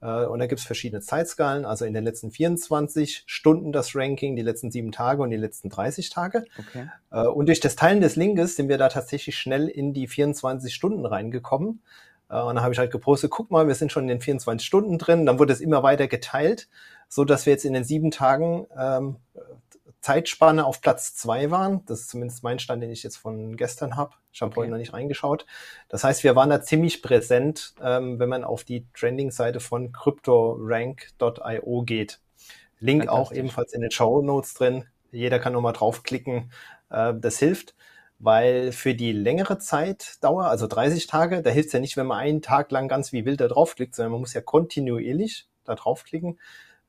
Äh, 0.00 0.24
und 0.26 0.38
da 0.38 0.46
gibt 0.46 0.60
es 0.60 0.66
verschiedene 0.66 1.00
Zeitskalen, 1.00 1.64
also 1.64 1.84
in 1.84 1.94
den 1.94 2.04
letzten 2.04 2.30
24 2.30 3.24
Stunden 3.26 3.72
das 3.72 3.94
Ranking, 3.94 4.36
die 4.36 4.42
letzten 4.42 4.70
sieben 4.70 4.92
Tage 4.92 5.22
und 5.22 5.30
die 5.30 5.36
letzten 5.36 5.68
30 5.68 6.10
Tage. 6.10 6.44
Okay. 6.58 6.88
Äh, 7.10 7.26
und 7.26 7.46
durch 7.46 7.60
das 7.60 7.76
Teilen 7.76 8.00
des 8.00 8.16
Linkes 8.16 8.56
sind 8.56 8.68
wir 8.68 8.78
da 8.78 8.88
tatsächlich 8.88 9.36
schnell 9.38 9.68
in 9.68 9.92
die 9.92 10.06
24 10.06 10.72
Stunden 10.72 11.06
reingekommen. 11.06 11.82
Äh, 12.28 12.40
und 12.40 12.54
dann 12.54 12.62
habe 12.62 12.72
ich 12.72 12.78
halt 12.78 12.92
gepostet, 12.92 13.30
guck 13.30 13.50
mal, 13.50 13.66
wir 13.66 13.74
sind 13.74 13.92
schon 13.92 14.04
in 14.04 14.08
den 14.08 14.20
24 14.20 14.66
Stunden 14.66 14.98
drin. 14.98 15.26
Dann 15.26 15.38
wurde 15.38 15.52
es 15.52 15.60
immer 15.60 15.82
weiter 15.82 16.06
geteilt, 16.06 16.68
so 17.08 17.24
dass 17.24 17.46
wir 17.46 17.52
jetzt 17.52 17.64
in 17.64 17.72
den 17.72 17.84
sieben 17.84 18.10
Tagen 18.10 18.66
ähm, 18.78 19.16
Zeitspanne 20.00 20.64
auf 20.64 20.80
Platz 20.80 21.14
zwei 21.14 21.50
waren. 21.50 21.84
Das 21.86 22.00
ist 22.00 22.10
zumindest 22.10 22.42
mein 22.42 22.58
Stand, 22.58 22.82
den 22.82 22.90
ich 22.90 23.02
jetzt 23.02 23.16
von 23.16 23.56
gestern 23.56 23.96
habe. 23.96 24.14
Ich 24.32 24.40
habe 24.42 24.50
Okay. 24.50 24.60
heute 24.60 24.70
noch 24.70 24.78
nicht 24.78 24.92
reingeschaut. 24.92 25.46
Das 25.88 26.04
heißt, 26.04 26.22
wir 26.24 26.36
waren 26.36 26.50
da 26.50 26.62
ziemlich 26.62 27.02
präsent, 27.02 27.74
ähm, 27.82 28.18
wenn 28.18 28.28
man 28.28 28.44
auf 28.44 28.64
die 28.64 28.86
Trending-Seite 28.94 29.60
von 29.60 29.92
cryptorank.io 29.92 31.82
geht. 31.82 32.20
Link 32.80 33.08
auch 33.08 33.32
ebenfalls 33.32 33.72
in 33.72 33.80
den 33.80 33.90
Show 33.90 34.22
Notes 34.22 34.54
drin. 34.54 34.84
Jeder 35.10 35.38
kann 35.38 35.52
nochmal 35.52 35.72
draufklicken. 35.72 36.52
Äh, 36.90 37.14
das 37.16 37.38
hilft, 37.38 37.74
weil 38.18 38.72
für 38.72 38.94
die 38.94 39.12
längere 39.12 39.58
Zeitdauer, 39.58 40.44
also 40.46 40.66
30 40.66 41.06
Tage, 41.06 41.42
da 41.42 41.50
hilft 41.50 41.68
es 41.68 41.72
ja 41.72 41.80
nicht, 41.80 41.96
wenn 41.96 42.06
man 42.06 42.18
einen 42.18 42.42
Tag 42.42 42.70
lang 42.70 42.88
ganz 42.88 43.12
wie 43.12 43.24
wild 43.24 43.40
da 43.40 43.48
draufklickt, 43.48 43.94
sondern 43.94 44.12
man 44.12 44.20
muss 44.20 44.34
ja 44.34 44.40
kontinuierlich 44.40 45.48
da 45.64 45.74
draufklicken. 45.74 46.38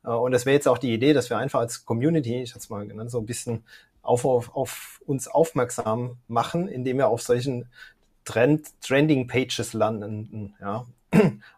Äh, 0.03 0.09
Und 0.09 0.31
das 0.31 0.45
wäre 0.45 0.55
jetzt 0.55 0.67
auch 0.67 0.77
die 0.77 0.93
Idee, 0.93 1.13
dass 1.13 1.29
wir 1.29 1.37
einfach 1.37 1.59
als 1.59 1.85
Community, 1.85 2.41
ich 2.41 2.51
hatte 2.51 2.59
es 2.59 2.69
mal 2.69 2.87
genannt, 2.87 3.11
so 3.11 3.19
ein 3.19 3.25
bisschen 3.25 3.63
auf, 4.01 4.25
auf, 4.25 4.55
auf 4.55 5.01
uns 5.05 5.27
aufmerksam 5.27 6.17
machen, 6.27 6.67
indem 6.67 6.97
wir 6.97 7.07
auf 7.09 7.21
solchen 7.21 7.69
Trend, 8.25 8.67
Trending 8.81 9.27
Pages 9.27 9.73
landen. 9.73 10.55
Ja. 10.61 10.85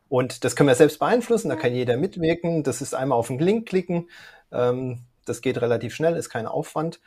Und 0.09 0.43
das 0.43 0.55
können 0.55 0.67
wir 0.67 0.75
selbst 0.75 0.99
beeinflussen, 0.99 1.49
da 1.49 1.55
kann 1.55 1.73
jeder 1.73 1.97
mitwirken. 1.97 2.63
Das 2.63 2.81
ist 2.81 2.93
einmal 2.93 3.17
auf 3.17 3.27
den 3.27 3.39
Link 3.39 3.67
klicken. 3.67 4.09
Ähm, 4.51 4.99
das 5.25 5.41
geht 5.41 5.61
relativ 5.61 5.93
schnell, 5.93 6.15
ist 6.15 6.29
kein 6.29 6.47
Aufwand. 6.47 6.99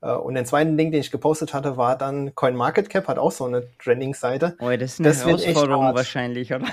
Äh, 0.00 0.12
Und 0.12 0.34
den 0.34 0.46
zweiten 0.46 0.76
Link, 0.76 0.92
den 0.92 1.00
ich 1.00 1.10
gepostet 1.10 1.52
hatte, 1.52 1.76
war 1.76 1.96
dann 1.96 2.34
CoinMarketCap, 2.34 3.06
hat 3.08 3.18
auch 3.18 3.32
so 3.32 3.44
eine 3.44 3.64
Trending-Seite. 3.78 4.56
Oh, 4.60 4.70
das 4.70 4.94
ist 4.94 5.00
eine 5.00 5.08
Das 5.08 5.24
Herausforderung 5.24 5.94
wahrscheinlich, 5.94 6.52
oder? 6.52 6.66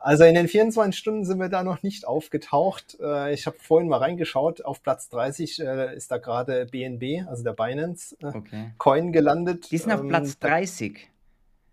Also 0.00 0.24
in 0.24 0.34
den 0.34 0.46
24 0.48 0.96
Stunden 0.96 1.24
sind 1.24 1.38
wir 1.40 1.48
da 1.48 1.64
noch 1.64 1.82
nicht 1.82 2.06
aufgetaucht. 2.06 2.96
Äh, 3.00 3.34
Ich 3.34 3.46
habe 3.46 3.56
vorhin 3.60 3.88
mal 3.88 3.98
reingeschaut. 3.98 4.64
Auf 4.64 4.82
Platz 4.82 5.08
30 5.08 5.60
äh, 5.60 5.96
ist 5.96 6.10
da 6.10 6.18
gerade 6.18 6.66
BNB, 6.66 7.26
also 7.28 7.42
der 7.42 7.52
Binance 7.52 8.16
äh, 8.22 8.26
Okay. 8.26 8.72
Coin 8.78 9.12
gelandet. 9.12 9.70
Die 9.72 9.78
sind 9.78 9.92
auf 9.92 10.00
Ähm, 10.00 10.08
Platz 10.08 10.38
da- 10.38 10.48
30. 10.48 11.08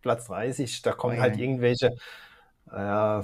Platz 0.02 0.26
30. 0.26 0.82
Da 0.82 0.92
kommen 0.94 1.16
Ui, 1.16 1.20
halt 1.20 1.36
ui. 1.36 1.42
irgendwelche 1.44 1.96
äh, 2.72 3.22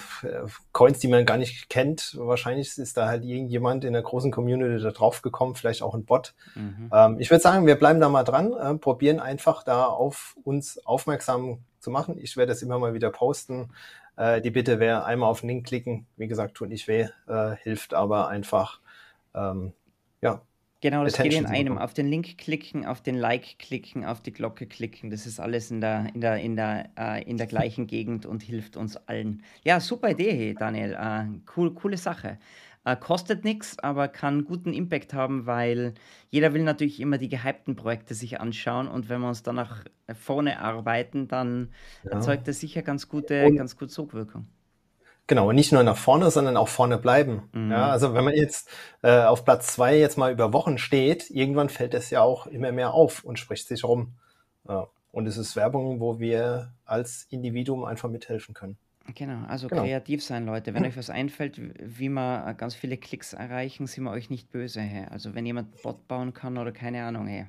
Coins, 0.72 1.00
die 1.00 1.08
man 1.08 1.26
gar 1.26 1.38
nicht 1.38 1.70
kennt. 1.70 2.16
Wahrscheinlich 2.20 2.78
ist 2.78 2.96
da 2.96 3.08
halt 3.08 3.24
irgendjemand 3.24 3.84
in 3.84 3.94
der 3.94 4.04
großen 4.04 4.32
Community 4.32 4.84
da 4.84 4.92
drauf 4.92 5.24
gekommen, 5.24 5.56
vielleicht 5.56 5.82
auch 5.82 5.96
ein 5.96 6.06
Bot. 6.06 6.36
Mhm. 6.56 6.92
Ähm, 6.94 7.16
ich 7.20 7.32
würde 7.32 7.42
sagen, 7.42 7.66
wir 7.66 7.76
bleiben 7.76 8.00
da 8.00 8.08
mal 8.10 8.24
dran, 8.24 8.54
äh, 8.54 8.76
probieren 8.78 9.20
einfach 9.20 9.64
da 9.64 9.86
auf 9.86 10.38
uns 10.44 10.78
aufmerksam 10.86 11.60
zu 11.80 11.90
machen. 11.90 12.20
Ich 12.20 12.38
werde 12.38 12.52
das 12.52 12.62
immer 12.62 12.78
mal 12.78 12.94
wieder 12.94 13.10
posten. 13.10 13.72
Äh, 14.18 14.42
die 14.42 14.52
Bitte 14.52 14.80
wäre 14.80 15.06
einmal 15.06 15.30
auf 15.30 15.42
den 15.42 15.50
Link 15.50 15.68
klicken. 15.68 16.06
Wie 16.18 16.28
gesagt, 16.28 16.56
tut 16.56 16.70
nicht 16.70 16.88
weh, 16.88 17.08
äh, 17.28 17.56
hilft 17.64 17.94
aber 17.94 18.28
einfach. 18.28 18.80
Ähm, 19.34 19.74
ja, 20.22 20.42
Genau, 20.82 21.04
das 21.04 21.14
geht 21.16 21.28
in 21.28 21.46
Attention 21.46 21.56
einem. 21.56 21.78
Auf 21.78 21.94
den 21.94 22.08
Link 22.08 22.40
klicken, 22.40 22.88
auf 22.88 23.02
den 23.02 23.14
Like 23.14 23.60
klicken, 23.60 24.04
auf 24.04 24.22
die 24.22 24.34
Glocke 24.34 24.66
klicken. 24.66 25.12
Das 25.12 25.28
ist 25.28 25.40
alles 25.40 25.70
in 25.70 25.80
der, 25.80 26.08
in 26.16 26.22
der, 26.22 26.38
in 26.38 26.56
der, 26.56 26.90
äh, 26.98 27.24
in 27.24 27.38
der 27.38 27.46
gleichen 27.46 27.86
Gegend 27.86 28.26
und 28.26 28.42
hilft 28.42 28.78
uns 28.78 28.98
allen. 28.98 29.44
Ja, 29.64 29.80
super 29.80 30.10
Idee, 30.10 30.56
Daniel. 30.56 30.94
Äh, 30.94 31.26
cool, 31.56 31.76
coole 31.76 31.98
Sache. 31.98 32.40
Äh, 32.84 32.96
kostet 32.96 33.44
nichts, 33.44 33.78
aber 33.80 34.08
kann 34.08 34.44
guten 34.44 34.74
Impact 34.74 35.14
haben, 35.14 35.46
weil 35.46 35.94
jeder 36.32 36.54
will 36.54 36.64
natürlich 36.64 37.00
immer 37.00 37.20
die 37.20 37.30
gehypten 37.30 37.76
Projekte 37.76 38.16
sich 38.16 38.42
anschauen 38.42 38.88
und 38.88 39.08
wenn 39.08 39.22
wir 39.22 39.28
uns 39.28 39.44
dann 39.44 39.56
nach 39.56 39.84
vorne 40.20 40.60
arbeiten, 40.60 41.28
dann 41.28 41.70
ja. 42.04 42.12
erzeugt 42.12 42.48
das 42.48 42.60
sicher 42.60 42.82
ganz 42.82 43.08
gute, 43.08 43.46
Und 43.46 43.56
ganz 43.56 43.78
gute 43.78 43.92
Sogwirkung. 43.92 44.48
Genau, 45.28 45.50
und 45.50 45.56
nicht 45.56 45.72
nur 45.72 45.84
nach 45.84 45.96
vorne, 45.96 46.32
sondern 46.32 46.58
auch 46.58 46.68
vorne 46.68 46.98
bleiben. 46.98 47.44
Ja, 47.54 47.60
Mhm. 47.60 47.74
also 47.74 48.14
wenn 48.16 48.26
man 48.26 48.34
jetzt 48.34 48.68
äh, 49.04 49.22
auf 49.24 49.46
Platz 49.46 49.68
zwei 49.68 49.98
jetzt 49.98 50.18
mal 50.18 50.32
über 50.32 50.52
Wochen 50.52 50.78
steht, 50.78 51.30
irgendwann 51.30 51.70
fällt 51.70 51.94
es 51.94 52.10
ja 52.10 52.22
auch 52.22 52.48
immer 52.48 52.72
mehr 52.72 52.94
auf 52.94 53.24
und 53.24 53.38
spricht 53.38 53.68
sich 53.68 53.84
rum. 53.84 54.16
Ja. 54.68 54.88
Und 55.12 55.28
es 55.28 55.38
ist 55.38 55.56
Werbung, 55.56 56.00
wo 56.00 56.20
wir 56.20 56.74
als 56.84 57.28
Individuum 57.30 57.84
einfach 57.84 58.10
mithelfen 58.10 58.54
können. 58.56 58.78
Genau, 59.16 59.46
also 59.48 59.70
Genau. 59.70 59.82
kreativ 59.82 60.24
sein, 60.24 60.46
Leute. 60.46 60.74
Wenn 60.74 60.86
euch 60.86 60.96
was 60.96 61.10
einfällt, 61.10 61.60
wie 61.60 62.10
wir 62.10 62.46
äh, 62.48 62.54
ganz 62.54 62.76
viele 62.76 62.98
Klicks 62.98 63.34
erreichen, 63.34 63.88
sind 63.88 64.04
wir 64.04 64.12
euch 64.12 64.30
nicht 64.30 64.52
böse. 64.52 64.80
Hey. 64.82 65.06
Also 65.10 65.34
wenn 65.34 65.46
jemand 65.46 65.70
einen 65.74 65.82
Bot 65.82 66.08
bauen 66.08 66.34
kann 66.34 66.58
oder 66.58 66.72
keine 66.72 67.04
Ahnung, 67.04 67.26
hey. 67.28 67.48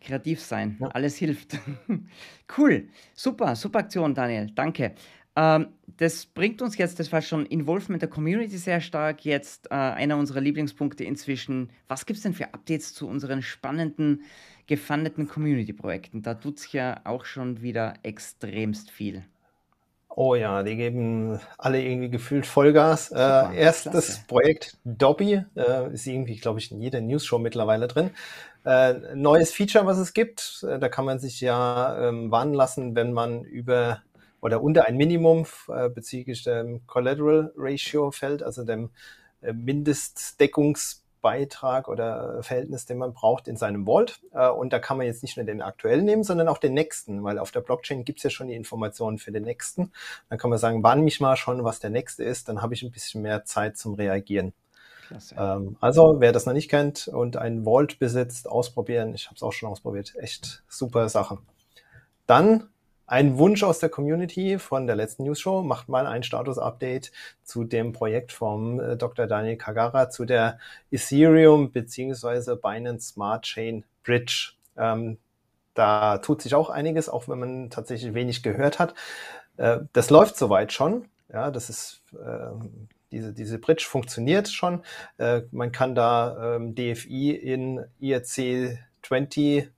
kreativ 0.00 0.40
sein, 0.42 0.80
Ja. 0.80 0.88
alles 0.88 1.16
hilft. 1.16 1.58
cool, 2.58 2.88
super, 3.14 3.54
super 3.56 3.80
Aktion, 3.80 4.14
Daniel, 4.14 4.48
danke. 4.54 4.94
Ähm, 5.36 5.68
das 5.86 6.26
bringt 6.26 6.62
uns 6.62 6.76
jetzt, 6.78 6.98
das 6.98 7.12
war 7.12 7.22
schon 7.22 7.46
Involvement 7.46 8.02
der 8.02 8.10
Community 8.10 8.56
sehr 8.58 8.80
stark, 8.80 9.24
jetzt 9.24 9.68
äh, 9.70 9.74
einer 9.74 10.16
unserer 10.16 10.40
Lieblingspunkte 10.40 11.04
inzwischen. 11.04 11.70
Was 11.88 12.06
gibt 12.06 12.16
es 12.18 12.22
denn 12.24 12.34
für 12.34 12.52
Updates 12.54 12.94
zu 12.94 13.06
unseren 13.08 13.42
spannenden, 13.42 14.24
gefundeten 14.66 15.28
Community-Projekten? 15.28 16.22
Da 16.22 16.34
tut 16.34 16.58
sich 16.58 16.72
ja 16.72 17.00
auch 17.04 17.24
schon 17.26 17.62
wieder 17.62 17.94
extremst 18.02 18.90
viel. 18.90 19.24
Oh 20.16 20.34
ja, 20.34 20.64
die 20.64 20.76
geben 20.76 21.40
alle 21.56 21.80
irgendwie 21.80 22.10
gefühlt 22.10 22.44
Vollgas. 22.44 23.12
Äh, 23.12 23.16
erstes. 23.56 24.26
Projekt 24.26 24.76
Dobby, 24.84 25.44
äh, 25.54 25.92
ist 25.92 26.06
irgendwie, 26.06 26.36
glaube 26.36 26.58
ich, 26.58 26.72
in 26.72 26.80
jeder 26.80 27.00
News-Show 27.00 27.38
mittlerweile 27.38 27.86
drin. 27.86 28.10
Äh, 28.64 28.94
neues 29.14 29.52
Feature, 29.52 29.86
was 29.86 29.98
es 29.98 30.12
gibt, 30.12 30.66
äh, 30.68 30.78
da 30.78 30.88
kann 30.88 31.04
man 31.04 31.20
sich 31.20 31.40
ja 31.40 32.08
ähm, 32.08 32.30
warnen 32.30 32.54
lassen, 32.54 32.94
wenn 32.96 33.12
man 33.12 33.44
über 33.44 34.02
oder 34.42 34.62
unter 34.62 34.86
ein 34.86 34.96
Minimum 34.96 35.46
äh, 35.68 35.88
bezüglich 35.88 36.42
dem 36.42 36.86
Collateral 36.86 37.52
Ratio 37.56 38.10
fällt, 38.10 38.42
also 38.42 38.64
dem 38.64 38.90
äh, 39.42 39.52
Mindestdeckungsbeitrag 41.22 41.88
oder 41.88 42.42
Verhältnis, 42.42 42.86
den 42.86 42.98
man 42.98 43.12
braucht 43.12 43.48
in 43.48 43.56
seinem 43.56 43.86
Vault. 43.86 44.20
Äh, 44.32 44.48
und 44.48 44.72
da 44.72 44.78
kann 44.78 44.96
man 44.96 45.06
jetzt 45.06 45.22
nicht 45.22 45.36
nur 45.36 45.46
den 45.46 45.62
aktuellen 45.62 46.04
nehmen, 46.04 46.24
sondern 46.24 46.48
auch 46.48 46.58
den 46.58 46.74
nächsten, 46.74 47.22
weil 47.24 47.38
auf 47.38 47.50
der 47.50 47.60
Blockchain 47.60 48.04
gibt 48.04 48.18
es 48.18 48.24
ja 48.24 48.30
schon 48.30 48.48
die 48.48 48.54
Informationen 48.54 49.18
für 49.18 49.32
den 49.32 49.44
nächsten. 49.44 49.92
Dann 50.28 50.38
kann 50.38 50.50
man 50.50 50.58
sagen, 50.58 50.82
warn 50.82 51.02
mich 51.02 51.20
mal 51.20 51.36
schon, 51.36 51.64
was 51.64 51.80
der 51.80 51.90
nächste 51.90 52.24
ist, 52.24 52.48
dann 52.48 52.62
habe 52.62 52.74
ich 52.74 52.82
ein 52.82 52.90
bisschen 52.90 53.22
mehr 53.22 53.44
Zeit 53.44 53.76
zum 53.76 53.94
Reagieren. 53.94 54.52
Ähm, 55.36 55.76
also, 55.80 56.16
wer 56.20 56.32
das 56.32 56.46
noch 56.46 56.52
nicht 56.52 56.70
kennt 56.70 57.08
und 57.08 57.36
ein 57.36 57.64
Vault 57.64 57.98
besitzt, 57.98 58.48
ausprobieren. 58.48 59.14
Ich 59.14 59.26
habe 59.26 59.36
es 59.36 59.42
auch 59.42 59.52
schon 59.52 59.68
ausprobiert. 59.68 60.14
Echt 60.16 60.62
super 60.68 61.08
Sache. 61.08 61.38
Dann 62.26 62.68
ein 63.10 63.38
Wunsch 63.38 63.64
aus 63.64 63.80
der 63.80 63.88
Community 63.88 64.60
von 64.60 64.86
der 64.86 64.94
letzten 64.94 65.24
News-Show. 65.24 65.62
Macht 65.62 65.88
mal 65.88 66.06
ein 66.06 66.22
Status-Update 66.22 67.10
zu 67.42 67.64
dem 67.64 67.92
Projekt 67.92 68.30
vom 68.30 68.78
äh, 68.78 68.96
Dr. 68.96 69.26
Daniel 69.26 69.56
Kagara 69.56 70.10
zu 70.10 70.24
der 70.24 70.60
Ethereum 70.92 71.72
beziehungsweise 71.72 72.54
Binance 72.54 73.08
Smart 73.08 73.42
Chain 73.46 73.84
Bridge. 74.04 74.52
Ähm, 74.76 75.18
da 75.74 76.18
tut 76.18 76.40
sich 76.40 76.54
auch 76.54 76.70
einiges, 76.70 77.08
auch 77.08 77.26
wenn 77.26 77.40
man 77.40 77.70
tatsächlich 77.70 78.14
wenig 78.14 78.44
gehört 78.44 78.78
hat. 78.78 78.94
Äh, 79.56 79.78
das 79.92 80.10
läuft 80.10 80.36
soweit 80.36 80.72
schon. 80.72 81.08
Ja, 81.32 81.50
das 81.50 81.68
ist 81.68 82.02
ähm, 82.14 82.86
diese, 83.10 83.32
diese 83.32 83.58
Bridge 83.58 83.86
funktioniert 83.88 84.48
schon. 84.48 84.84
Äh, 85.18 85.42
man 85.50 85.72
kann 85.72 85.96
da 85.96 86.54
ähm, 86.54 86.76
DFI 86.76 87.32
in 87.32 87.84
IRC 87.98 88.78
20 89.02 89.68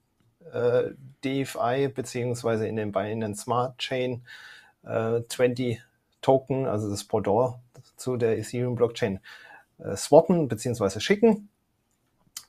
äh, 0.53 0.91
DFI 1.25 1.89
beziehungsweise 1.89 2.67
in 2.67 2.77
den 2.77 2.93
Binance 2.93 3.43
Smart 3.43 3.79
Chain 3.79 4.23
äh, 4.85 5.21
20 5.29 5.81
Token, 6.21 6.67
also 6.67 6.91
das 6.91 7.05
Pendant 7.05 7.57
zu 7.97 8.17
der 8.17 8.39
Ethereum 8.39 8.75
Blockchain, 8.75 9.21
äh, 9.79 9.97
swappen 9.97 10.49
beziehungsweise 10.49 11.01
schicken. 11.01 11.49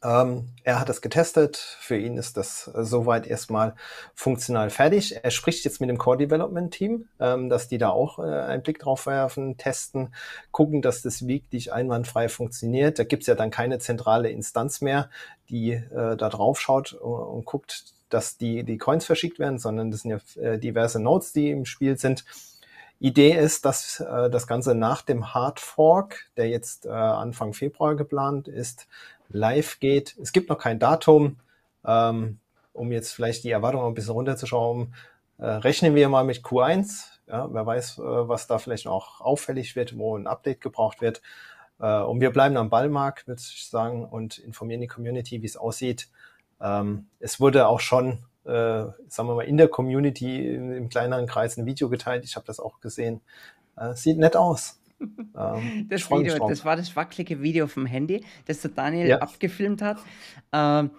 Ähm, 0.03 0.50
er 0.63 0.79
hat 0.79 0.89
das 0.89 1.01
getestet. 1.01 1.57
Für 1.57 1.98
ihn 1.98 2.17
ist 2.17 2.36
das 2.36 2.69
äh, 2.75 2.83
soweit 2.83 3.25
erstmal 3.25 3.75
funktional 4.13 4.69
fertig. 4.69 5.24
Er 5.24 5.31
spricht 5.31 5.63
jetzt 5.63 5.79
mit 5.79 5.89
dem 5.89 5.98
Core 5.98 6.17
Development 6.17 6.74
Team, 6.74 7.07
ähm, 7.19 7.50
dass 7.50 7.69
die 7.69 7.77
da 7.77 7.89
auch 7.89 8.19
äh, 8.19 8.24
einen 8.24 8.63
Blick 8.63 8.79
drauf 8.79 9.05
werfen, 9.05 9.57
testen, 9.57 10.13
gucken, 10.51 10.81
dass 10.81 11.01
das 11.01 11.25
wirklich 11.25 11.72
einwandfrei 11.72 12.27
funktioniert. 12.27 13.00
Da 13.00 13.05
gibt's 13.05 13.27
ja 13.27 13.36
dann 13.36 13.50
keine 13.50 13.79
zentrale 13.79 14.29
Instanz 14.29 14.81
mehr, 14.81 15.10
die 15.50 15.72
äh, 15.72 16.17
da 16.17 16.29
drauf 16.29 16.60
schaut 16.60 16.93
und, 16.93 17.13
und 17.13 17.45
guckt, 17.45 17.86
dass 18.10 18.38
die, 18.38 18.63
die 18.63 18.77
Coins 18.77 19.05
verschickt 19.05 19.39
werden, 19.39 19.57
sondern 19.57 19.89
das 19.89 20.01
sind 20.01 20.12
ja 20.12 20.41
äh, 20.41 20.60
diverse 20.60 21.00
Nodes, 21.00 21.31
die 21.31 21.50
im 21.50 21.65
Spiel 21.65 21.98
sind. 21.98 22.25
Idee 23.00 23.38
ist, 23.38 23.65
dass 23.65 24.00
äh, 24.00 24.29
das 24.29 24.48
Ganze 24.48 24.75
nach 24.75 25.01
dem 25.01 25.33
Hard 25.33 25.60
Fork, 25.60 26.29
der 26.38 26.48
jetzt 26.48 26.86
äh, 26.86 26.89
Anfang 26.89 27.53
Februar 27.53 27.95
geplant 27.95 28.48
ist, 28.48 28.88
live 29.34 29.80
geht. 29.80 30.16
Es 30.22 30.32
gibt 30.32 30.50
noch 30.50 30.58
kein 30.58 30.80
Datum. 30.80 31.38
Ähm, 31.86 32.40
um 32.74 32.92
jetzt 32.92 33.13
vielleicht 33.13 33.44
die 33.44 33.52
Erwartungen 33.52 33.86
ein 33.86 33.94
bisschen 33.94 34.13
runterzuschrauben, 34.13 34.94
äh, 35.38 35.46
rechnen 35.46 35.96
wir 35.96 36.10
mal 36.10 36.24
mit 36.24 36.44
Q1. 36.44 37.10
Ja, 37.28 37.48
wer 37.54 37.66
weiß, 37.66 38.00
äh, 38.00 38.02
was 38.02 38.48
da 38.48 38.58
vielleicht 38.58 38.86
noch 38.86 39.22
auffällig 39.22 39.75
wird, 39.75 39.98
wo 39.98 40.18
ein 40.18 40.28
Update 40.28 40.62
gebraucht 40.62 41.02
wird. 41.02 41.22
Äh, 41.80 42.02
und 42.02 42.20
wir 42.20 42.32
bleiben 42.32 42.58
am 42.58 42.70
Ballmarkt, 42.70 43.28
würde 43.28 43.42
ich 43.42 43.68
sagen, 43.68 44.06
und 44.06 44.38
informieren 44.40 44.82
die 44.82 44.88
Community, 44.88 45.42
wie 45.42 45.46
es 45.46 45.58
aussieht. 45.58 46.10
Ähm, 46.62 47.08
es 47.20 47.40
wurde 47.40 47.68
auch 47.68 47.80
schon, 47.80 48.25
äh, 48.46 48.50
sagen 49.08 49.28
wir 49.30 49.36
mal, 49.36 49.46
in 49.46 49.58
der 49.58 49.68
Community 49.68 50.56
im, 50.56 50.74
im 50.74 50.90
kleineren 50.90 51.28
Kreis 51.28 51.58
ein 51.58 51.66
Video 51.66 51.90
geteilt. 51.90 52.25
Ich 52.25 52.36
habe 52.36 52.46
das 52.46 52.60
auch 52.60 52.80
gesehen. 52.80 53.22
Äh, 53.78 53.94
sieht 53.94 54.18
nett 54.18 54.36
aus. 54.36 54.80
Ähm, 55.36 55.88
das, 55.89 56.10
Video, 56.10 56.48
das 56.48 56.65
war 56.65 56.75
das 56.75 56.95
wackelige 56.95 57.41
Video 57.41 57.67
vom 57.67 57.86
Handy, 57.86 58.24
das 58.45 58.62
der 58.62 58.72
Daniel 58.72 59.07
ja. 59.07 59.17
abgefilmt 59.19 59.81
hat. 59.81 59.98
Ähm, 60.51 60.91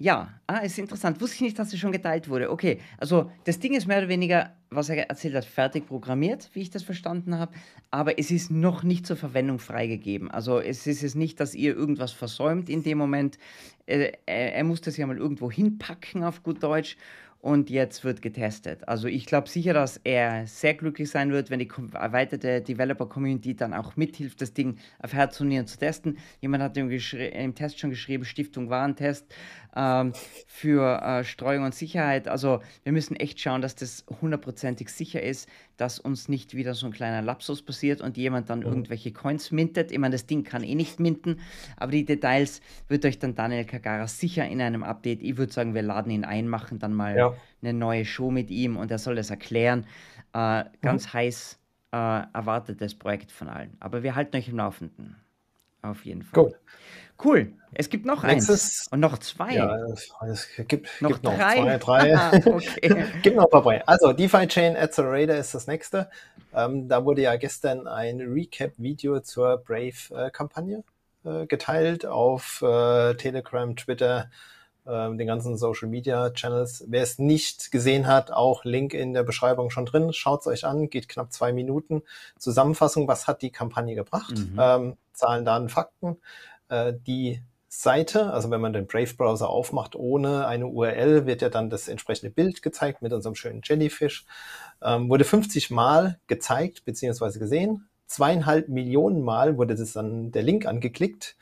ja, 0.00 0.28
ah, 0.46 0.58
ist 0.58 0.78
interessant. 0.78 1.20
Wusste 1.20 1.34
ich 1.36 1.40
nicht, 1.40 1.58
dass 1.58 1.72
es 1.72 1.80
schon 1.80 1.90
geteilt 1.90 2.28
wurde. 2.28 2.52
Okay, 2.52 2.78
also 2.98 3.32
das 3.44 3.58
Ding 3.58 3.74
ist 3.74 3.88
mehr 3.88 3.98
oder 3.98 4.08
weniger, 4.08 4.52
was 4.70 4.88
er 4.88 5.08
erzählt 5.10 5.34
hat, 5.34 5.44
fertig 5.44 5.88
programmiert, 5.88 6.50
wie 6.52 6.60
ich 6.60 6.70
das 6.70 6.84
verstanden 6.84 7.36
habe. 7.36 7.52
Aber 7.90 8.16
es 8.16 8.30
ist 8.30 8.52
noch 8.52 8.84
nicht 8.84 9.06
zur 9.06 9.16
Verwendung 9.16 9.58
freigegeben. 9.58 10.30
Also 10.30 10.60
es 10.60 10.86
ist 10.86 11.02
es 11.02 11.16
nicht, 11.16 11.40
dass 11.40 11.52
ihr 11.56 11.74
irgendwas 11.74 12.12
versäumt 12.12 12.68
in 12.68 12.84
dem 12.84 12.96
Moment. 12.96 13.38
Äh, 13.86 14.12
er, 14.26 14.54
er 14.54 14.64
muss 14.64 14.80
das 14.82 14.96
ja 14.96 15.06
mal 15.06 15.18
irgendwo 15.18 15.50
hinpacken, 15.50 16.22
auf 16.22 16.44
gut 16.44 16.62
Deutsch 16.62 16.96
und 17.40 17.70
jetzt 17.70 18.02
wird 18.04 18.20
getestet. 18.20 18.88
Also 18.88 19.06
ich 19.06 19.26
glaube 19.26 19.48
sicher, 19.48 19.72
dass 19.72 19.98
er 19.98 20.46
sehr 20.46 20.74
glücklich 20.74 21.10
sein 21.10 21.30
wird, 21.30 21.50
wenn 21.50 21.60
die 21.60 21.70
erweiterte 21.94 22.60
Developer-Community 22.60 23.54
dann 23.54 23.74
auch 23.74 23.96
mithilft, 23.96 24.40
das 24.40 24.54
Ding 24.54 24.78
auf 24.98 25.12
Herz 25.12 25.40
und 25.40 25.48
Nieren 25.48 25.66
zu 25.66 25.78
testen. 25.78 26.18
Jemand 26.40 26.64
hat 26.64 26.76
im, 26.76 26.90
im 26.90 27.54
Test 27.54 27.78
schon 27.78 27.90
geschrieben, 27.90 28.24
Stiftung 28.24 28.70
Warentest 28.70 29.32
ähm, 29.76 30.12
für 30.46 31.02
äh, 31.02 31.24
Streuung 31.24 31.64
und 31.64 31.74
Sicherheit. 31.74 32.28
Also 32.28 32.60
wir 32.82 32.92
müssen 32.92 33.16
echt 33.16 33.40
schauen, 33.40 33.62
dass 33.62 33.74
das 33.74 34.04
hundertprozentig 34.20 34.88
sicher 34.88 35.22
ist, 35.22 35.48
dass 35.76 35.98
uns 35.98 36.28
nicht 36.28 36.54
wieder 36.54 36.74
so 36.74 36.86
ein 36.86 36.92
kleiner 36.92 37.22
Lapsus 37.22 37.62
passiert 37.62 38.00
und 38.00 38.16
jemand 38.16 38.50
dann 38.50 38.60
mhm. 38.60 38.66
irgendwelche 38.66 39.12
Coins 39.12 39.50
mintet. 39.50 39.92
Ich 39.92 39.98
meine, 39.98 40.12
das 40.12 40.26
Ding 40.26 40.44
kann 40.44 40.62
eh 40.62 40.74
nicht 40.74 41.00
minten, 41.00 41.40
aber 41.76 41.92
die 41.92 42.04
Details 42.04 42.60
wird 42.88 43.04
euch 43.04 43.18
dann 43.18 43.34
Daniel 43.34 43.64
Kagara 43.64 44.06
sicher 44.06 44.46
in 44.46 44.60
einem 44.60 44.82
Update, 44.82 45.22
ich 45.22 45.36
würde 45.36 45.52
sagen, 45.52 45.74
wir 45.74 45.82
laden 45.82 46.10
ihn 46.10 46.24
ein, 46.24 46.48
machen 46.48 46.78
dann 46.78 46.94
mal 46.94 47.16
ja. 47.16 47.34
eine 47.62 47.72
neue 47.72 48.04
Show 48.04 48.30
mit 48.30 48.50
ihm 48.50 48.76
und 48.76 48.90
er 48.90 48.98
soll 48.98 49.16
das 49.16 49.30
erklären. 49.30 49.86
Äh, 50.32 50.64
ganz 50.82 51.06
mhm. 51.06 51.12
heiß 51.12 51.58
äh, 51.92 52.22
erwartetes 52.32 52.94
Projekt 52.94 53.32
von 53.32 53.48
allen. 53.48 53.76
Aber 53.80 54.02
wir 54.02 54.14
halten 54.14 54.36
euch 54.36 54.48
im 54.48 54.56
Laufenden. 54.56 55.16
Auf 55.82 56.04
jeden 56.04 56.22
Fall. 56.22 56.44
Cool. 56.44 56.58
Cool. 57.24 57.52
Es 57.72 57.90
gibt 57.90 58.06
noch 58.06 58.22
Nächstes, 58.22 58.50
eins 58.52 58.88
und 58.92 59.00
noch 59.00 59.18
zwei. 59.18 59.54
Ja, 59.54 59.76
es 60.30 60.48
gibt 60.68 60.88
noch, 61.02 61.10
gibt 61.10 61.24
noch 61.24 61.36
drei. 61.36 61.56
zwei, 61.56 61.78
drei. 61.78 62.16
Ah, 62.16 62.32
okay. 62.46 63.04
gibt 63.22 63.36
noch 63.36 63.50
dabei. 63.50 63.86
Also 63.86 64.12
DeFi 64.12 64.46
Chain 64.46 64.76
Accelerator 64.76 65.36
ist 65.36 65.54
das 65.54 65.66
nächste. 65.66 66.08
Ähm, 66.54 66.88
da 66.88 67.04
wurde 67.04 67.22
ja 67.22 67.36
gestern 67.36 67.86
ein 67.86 68.20
Recap-Video 68.20 69.20
zur 69.20 69.58
Brave-Kampagne 69.58 70.84
äh, 71.24 71.46
geteilt 71.46 72.06
auf 72.06 72.62
äh, 72.62 73.14
Telegram, 73.14 73.74
Twitter, 73.76 74.20
äh, 74.20 74.26
den 74.88 75.26
ganzen 75.26 75.56
Social 75.56 75.88
Media 75.88 76.30
Channels. 76.30 76.84
Wer 76.88 77.02
es 77.02 77.18
nicht 77.18 77.70
gesehen 77.70 78.06
hat, 78.06 78.30
auch 78.30 78.64
Link 78.64 78.94
in 78.94 79.12
der 79.12 79.22
Beschreibung 79.22 79.70
schon 79.70 79.86
drin. 79.86 80.12
Schaut 80.12 80.40
es 80.40 80.46
euch 80.46 80.64
an, 80.64 80.88
geht 80.88 81.08
knapp 81.08 81.32
zwei 81.32 81.52
Minuten. 81.52 82.02
Zusammenfassung, 82.38 83.06
was 83.06 83.26
hat 83.26 83.42
die 83.42 83.50
Kampagne 83.50 83.94
gebracht? 83.94 84.36
Mhm. 84.36 84.58
Ähm, 84.58 84.96
Zahlen, 85.12 85.44
Daten, 85.44 85.68
Fakten 85.68 86.16
äh, 86.68 86.94
die 87.06 87.40
Seite, 87.68 88.32
also 88.32 88.50
wenn 88.50 88.60
man 88.60 88.72
den 88.72 88.86
Brave-Browser 88.86 89.48
aufmacht 89.48 89.94
ohne 89.94 90.46
eine 90.46 90.66
URL, 90.66 91.26
wird 91.26 91.42
ja 91.42 91.50
dann 91.50 91.68
das 91.68 91.88
entsprechende 91.88 92.30
Bild 92.30 92.62
gezeigt 92.62 93.02
mit 93.02 93.12
unserem 93.12 93.34
schönen 93.34 93.60
Jellyfish. 93.62 94.24
Ähm, 94.82 95.08
wurde 95.10 95.24
50 95.24 95.70
Mal 95.70 96.18
gezeigt 96.28 96.84
bzw. 96.84 97.38
gesehen. 97.38 97.88
Zweieinhalb 98.06 98.68
Millionen 98.68 99.22
Mal 99.22 99.58
wurde 99.58 99.74
das 99.74 99.92
dann 99.92 100.32
der 100.32 100.42
Link 100.42 100.64
angeklickt. 100.64 101.36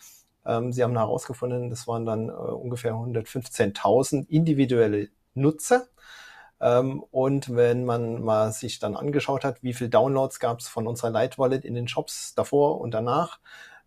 Ähm, 0.46 0.72
sie 0.72 0.82
haben 0.82 0.96
herausgefunden, 0.96 1.70
das 1.70 1.86
waren 1.86 2.06
dann 2.06 2.28
äh, 2.28 2.32
ungefähr 2.32 2.92
115.000 2.92 4.28
individuelle 4.28 5.08
Nutzer. 5.34 5.86
Ähm, 6.60 7.02
und 7.10 7.54
wenn 7.54 7.84
man 7.84 8.22
mal 8.22 8.52
sich 8.52 8.78
dann 8.78 8.96
angeschaut 8.96 9.44
hat, 9.44 9.62
wie 9.62 9.74
viel 9.74 9.88
Downloads 9.88 10.40
gab 10.40 10.60
es 10.60 10.68
von 10.68 10.86
unserer 10.86 11.10
Light 11.10 11.38
Wallet 11.38 11.64
in 11.64 11.74
den 11.74 11.88
Shops 11.88 12.34
davor 12.34 12.80
und 12.80 12.92
danach, 12.92 13.38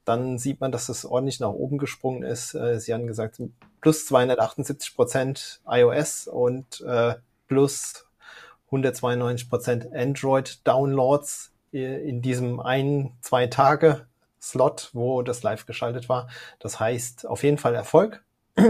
dann 0.06 0.38
sieht 0.38 0.60
man, 0.60 0.72
dass 0.72 0.90
es 0.90 1.06
ordentlich 1.06 1.40
nach 1.40 1.50
oben 1.50 1.78
gesprungen 1.78 2.24
ist. 2.24 2.54
Äh, 2.56 2.80
Sie 2.80 2.94
haben 2.94 3.08
gesagt, 3.08 3.42
plus 3.82 4.06
278 4.08 4.96
Prozent 4.96 5.62
iOS 5.68 6.28
und 6.28 6.82
äh, 6.82 7.16
plus 7.48 8.08
192 8.68 9.50
Prozent 9.50 9.94
Android-Downloads 9.94 11.52
äh, 11.74 12.08
in 12.08 12.22
diesem 12.22 12.60
ein, 12.60 13.14
zwei 13.22 13.48
Tage 13.48 14.08
Slot, 14.42 14.90
wo 14.94 15.22
das 15.22 15.44
live 15.44 15.66
geschaltet 15.66 16.10
war. 16.10 16.30
Das 16.60 16.80
heißt 16.80 17.28
auf 17.28 17.44
jeden 17.44 17.58
Fall 17.58 17.76
Erfolg. 17.76 18.24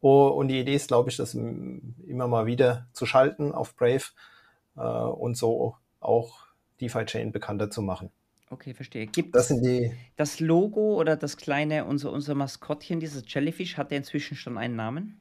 Oh, 0.00 0.28
und 0.28 0.46
die 0.46 0.60
Idee 0.60 0.76
ist, 0.76 0.86
glaube 0.86 1.10
ich, 1.10 1.16
das 1.16 1.34
immer 1.34 2.28
mal 2.28 2.46
wieder 2.46 2.86
zu 2.92 3.04
schalten 3.04 3.50
auf 3.50 3.74
Brave 3.74 4.04
äh, 4.76 4.80
und 4.80 5.36
so 5.36 5.74
auch 5.98 6.46
DeFi 6.80 7.04
Chain 7.04 7.32
bekannter 7.32 7.68
zu 7.68 7.82
machen. 7.82 8.10
Okay, 8.50 8.74
verstehe. 8.74 9.06
Gibt 9.08 9.34
Das 9.34 9.48
die. 9.48 9.92
das 10.16 10.38
Logo 10.38 10.94
oder 10.94 11.16
das 11.16 11.36
kleine, 11.36 11.84
unser, 11.84 12.12
unser 12.12 12.36
Maskottchen, 12.36 13.00
dieses 13.00 13.24
Jellyfish, 13.26 13.76
hat 13.76 13.90
der 13.90 13.98
inzwischen 13.98 14.36
schon 14.36 14.56
einen 14.56 14.76
Namen? 14.76 15.20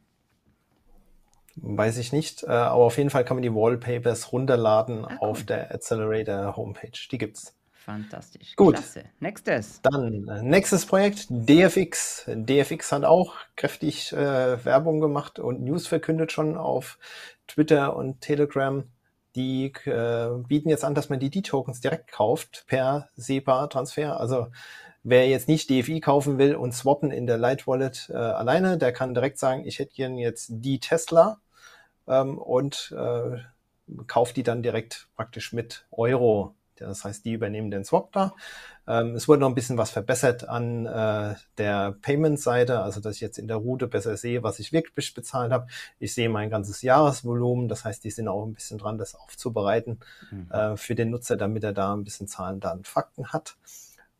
Weiß 1.56 1.98
ich 1.98 2.14
nicht, 2.14 2.44
äh, 2.44 2.48
aber 2.48 2.86
auf 2.86 2.98
jeden 3.00 3.10
Fall 3.10 3.26
kann 3.26 3.38
man 3.38 3.42
die 3.42 3.54
Wallpapers 3.54 4.32
runterladen 4.32 5.06
Ah, 5.06 5.18
auf 5.20 5.44
der 5.44 5.74
Accelerator 5.74 6.56
Homepage. 6.56 6.92
Die 7.12 7.18
gibt's. 7.18 7.57
Fantastisch. 7.88 8.54
Gut, 8.58 8.76
Klasse. 8.76 9.06
Nächstes. 9.22 9.80
dann 9.82 10.28
äh, 10.28 10.44
nächstes 10.44 10.86
Projekt, 10.86 11.28
DFX. 11.30 12.26
DFX 12.28 12.92
hat 12.92 13.06
auch 13.06 13.36
kräftig 13.56 14.12
äh, 14.12 14.66
Werbung 14.66 15.00
gemacht 15.00 15.40
und 15.40 15.62
News 15.62 15.88
verkündet 15.88 16.34
schon 16.34 16.58
auf 16.58 17.00
Twitter 17.48 17.96
und 17.96 18.20
Telegram 18.20 18.84
die 19.38 19.72
äh, 19.86 20.30
bieten 20.50 20.68
jetzt 20.68 20.84
an, 20.84 20.96
dass 20.96 21.08
man 21.08 21.22
die 21.22 21.30
D-Tokens 21.30 21.80
direkt 21.80 22.12
kauft 22.12 22.66
per 22.68 23.08
SEPA-Transfer. 23.16 24.20
Also 24.20 24.48
wer 25.04 25.30
jetzt 25.30 25.48
nicht 25.48 25.70
DFI 25.70 26.02
kaufen 26.02 26.38
will 26.40 26.56
und 26.56 26.74
swappen 26.74 27.12
in 27.12 27.26
der 27.26 27.38
Light 27.38 27.68
Wallet 27.68 28.10
äh, 28.10 28.18
alleine, 28.18 28.78
der 28.78 28.92
kann 28.92 29.14
direkt 29.14 29.40
sagen, 29.40 29.66
ich 29.66 29.80
hätte 29.80 29.94
gerne 29.94 30.20
jetzt 30.20 30.50
die 30.50 30.82
Tesla 30.82 31.40
ähm, 32.06 32.38
und 32.38 32.94
äh, 32.98 33.38
kauft 34.08 34.36
die 34.36 34.44
dann 34.44 34.62
direkt 34.62 35.08
praktisch 35.16 35.54
mit 35.54 35.86
Euro 35.92 36.54
das 36.86 37.04
heißt, 37.04 37.26
die 37.26 37.34
übernehmen 37.34 37.72
den 37.72 37.84
Swap 37.84 38.12
da. 38.12 38.34
Ähm, 38.88 39.16
es 39.16 39.28
wurde 39.28 39.42
noch 39.42 39.50
ein 39.50 39.56
bisschen 39.56 39.78
was 39.78 39.92
verbessert 39.92 40.48
an 40.48 40.86
äh, 40.86 41.36
der 41.58 41.96
Payment-Seite, 42.02 42.80
also 42.80 43.02
dass 43.02 43.16
ich 43.16 43.22
jetzt 43.22 43.38
in 43.38 43.48
der 43.48 43.58
Route 43.58 43.88
besser 43.88 44.16
sehe, 44.18 44.44
was 44.44 44.60
ich 44.60 44.72
wirklich 44.74 45.14
bezahlt 45.14 45.52
habe. 45.52 45.68
Ich 46.00 46.14
sehe 46.14 46.30
mein 46.30 46.50
ganzes 46.50 46.82
Jahresvolumen. 46.82 47.68
Das 47.68 47.86
heißt, 47.86 48.04
die 48.04 48.12
sind 48.12 48.28
auch 48.28 48.46
ein 48.46 48.54
bisschen 48.54 48.78
dran, 48.78 48.98
das 48.98 49.16
aufzubereiten 49.16 50.00
mhm. 50.32 50.52
äh, 50.52 50.78
für 50.78 50.96
den 50.96 51.10
Nutzer, 51.10 51.36
damit 51.36 51.64
er 51.64 51.74
da 51.74 51.94
ein 51.94 52.04
bisschen 52.04 52.28
Zahlen, 52.28 52.60
Daten, 52.60 52.84
Fakten 52.84 53.34
hat. 53.34 53.58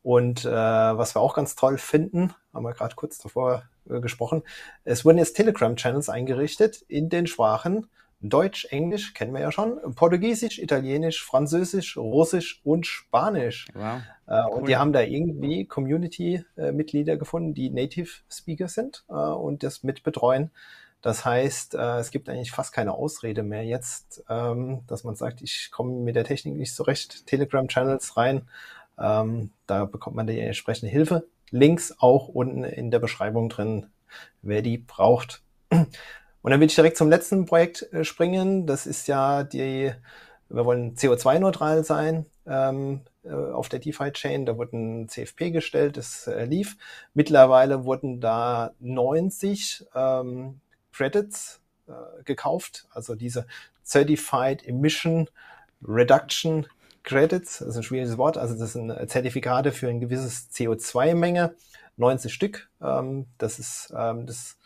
Und 0.02 0.44
äh, 0.44 0.50
was 0.50 1.14
wir 1.14 1.20
auch 1.20 1.34
ganz 1.34 1.54
toll 1.54 1.78
finden, 1.78 2.32
haben 2.54 2.64
wir 2.64 2.72
gerade 2.72 2.94
kurz 2.94 3.18
davor 3.18 3.64
äh, 3.90 4.00
gesprochen, 4.00 4.42
es 4.84 5.04
wurden 5.04 5.18
jetzt 5.18 5.36
Telegram-Channels 5.36 6.08
eingerichtet 6.08 6.82
in 6.88 7.08
den 7.08 7.26
Sprachen 7.26 7.88
Deutsch, 8.20 8.66
Englisch 8.70 9.14
kennen 9.14 9.32
wir 9.32 9.40
ja 9.40 9.52
schon, 9.52 9.78
Portugiesisch, 9.94 10.58
Italienisch, 10.58 11.24
Französisch, 11.24 11.96
Russisch 11.96 12.60
und 12.64 12.86
Spanisch. 12.86 13.66
Wow. 13.74 14.00
Äh, 14.26 14.42
cool. 14.44 14.52
Und 14.54 14.68
die 14.68 14.76
haben 14.76 14.92
da 14.92 15.02
irgendwie 15.02 15.66
Community-Mitglieder 15.66 17.16
gefunden, 17.16 17.54
die 17.54 17.70
Native 17.70 18.10
Speaker 18.28 18.68
sind 18.68 19.04
äh, 19.08 19.12
und 19.12 19.62
das 19.62 19.84
mit 19.84 20.02
betreuen. 20.02 20.50
Das 21.00 21.24
heißt, 21.24 21.74
äh, 21.74 21.98
es 21.98 22.10
gibt 22.10 22.28
eigentlich 22.28 22.50
fast 22.50 22.72
keine 22.72 22.94
Ausrede 22.94 23.44
mehr 23.44 23.64
jetzt, 23.64 24.24
ähm, 24.28 24.80
dass 24.88 25.04
man 25.04 25.14
sagt, 25.14 25.40
ich 25.42 25.70
komme 25.70 25.92
mit 25.92 26.16
der 26.16 26.24
Technik 26.24 26.56
nicht 26.56 26.74
zurecht. 26.74 27.26
Telegram-Channels 27.26 28.16
rein, 28.16 28.48
ähm, 28.98 29.52
da 29.66 29.84
bekommt 29.84 30.16
man 30.16 30.26
die 30.26 30.40
entsprechende 30.40 30.90
Hilfe. 30.90 31.28
Links 31.50 31.94
auch 31.98 32.28
unten 32.28 32.64
in 32.64 32.90
der 32.90 32.98
Beschreibung 32.98 33.48
drin, 33.48 33.86
wer 34.42 34.60
die 34.60 34.78
braucht. 34.78 35.42
Und 36.42 36.50
dann 36.50 36.60
will 36.60 36.68
ich 36.68 36.74
direkt 36.74 36.96
zum 36.96 37.10
letzten 37.10 37.46
Projekt 37.46 37.92
äh, 37.92 38.04
springen. 38.04 38.66
Das 38.66 38.86
ist 38.86 39.08
ja 39.08 39.44
die, 39.44 39.92
wir 40.48 40.64
wollen 40.64 40.94
CO2-neutral 40.94 41.84
sein 41.84 42.26
ähm, 42.46 43.00
äh, 43.24 43.32
auf 43.32 43.68
der 43.68 43.80
DeFi-Chain. 43.80 44.46
Da 44.46 44.56
wurde 44.56 44.76
ein 44.76 45.08
CFP 45.08 45.50
gestellt, 45.50 45.96
das 45.96 46.26
äh, 46.26 46.44
lief. 46.44 46.76
Mittlerweile 47.14 47.84
wurden 47.84 48.20
da 48.20 48.72
90 48.80 49.86
ähm, 49.94 50.60
Credits 50.92 51.60
äh, 51.86 52.22
gekauft, 52.24 52.86
also 52.90 53.14
diese 53.14 53.46
Certified 53.84 54.66
Emission 54.66 55.28
Reduction 55.82 56.66
Credits, 57.04 57.60
das 57.60 57.68
ist 57.68 57.76
ein 57.76 57.82
schwieriges 57.82 58.18
Wort, 58.18 58.36
also 58.36 58.58
das 58.58 58.74
sind 58.74 58.92
Zertifikate 59.08 59.72
für 59.72 59.88
ein 59.88 60.00
gewisses 60.00 60.50
CO2-Menge, 60.52 61.54
90 61.96 62.34
Stück. 62.34 62.68
Ähm, 62.82 63.26
das 63.38 63.58
ist 63.58 63.94
ähm, 63.96 64.26
das 64.26 64.57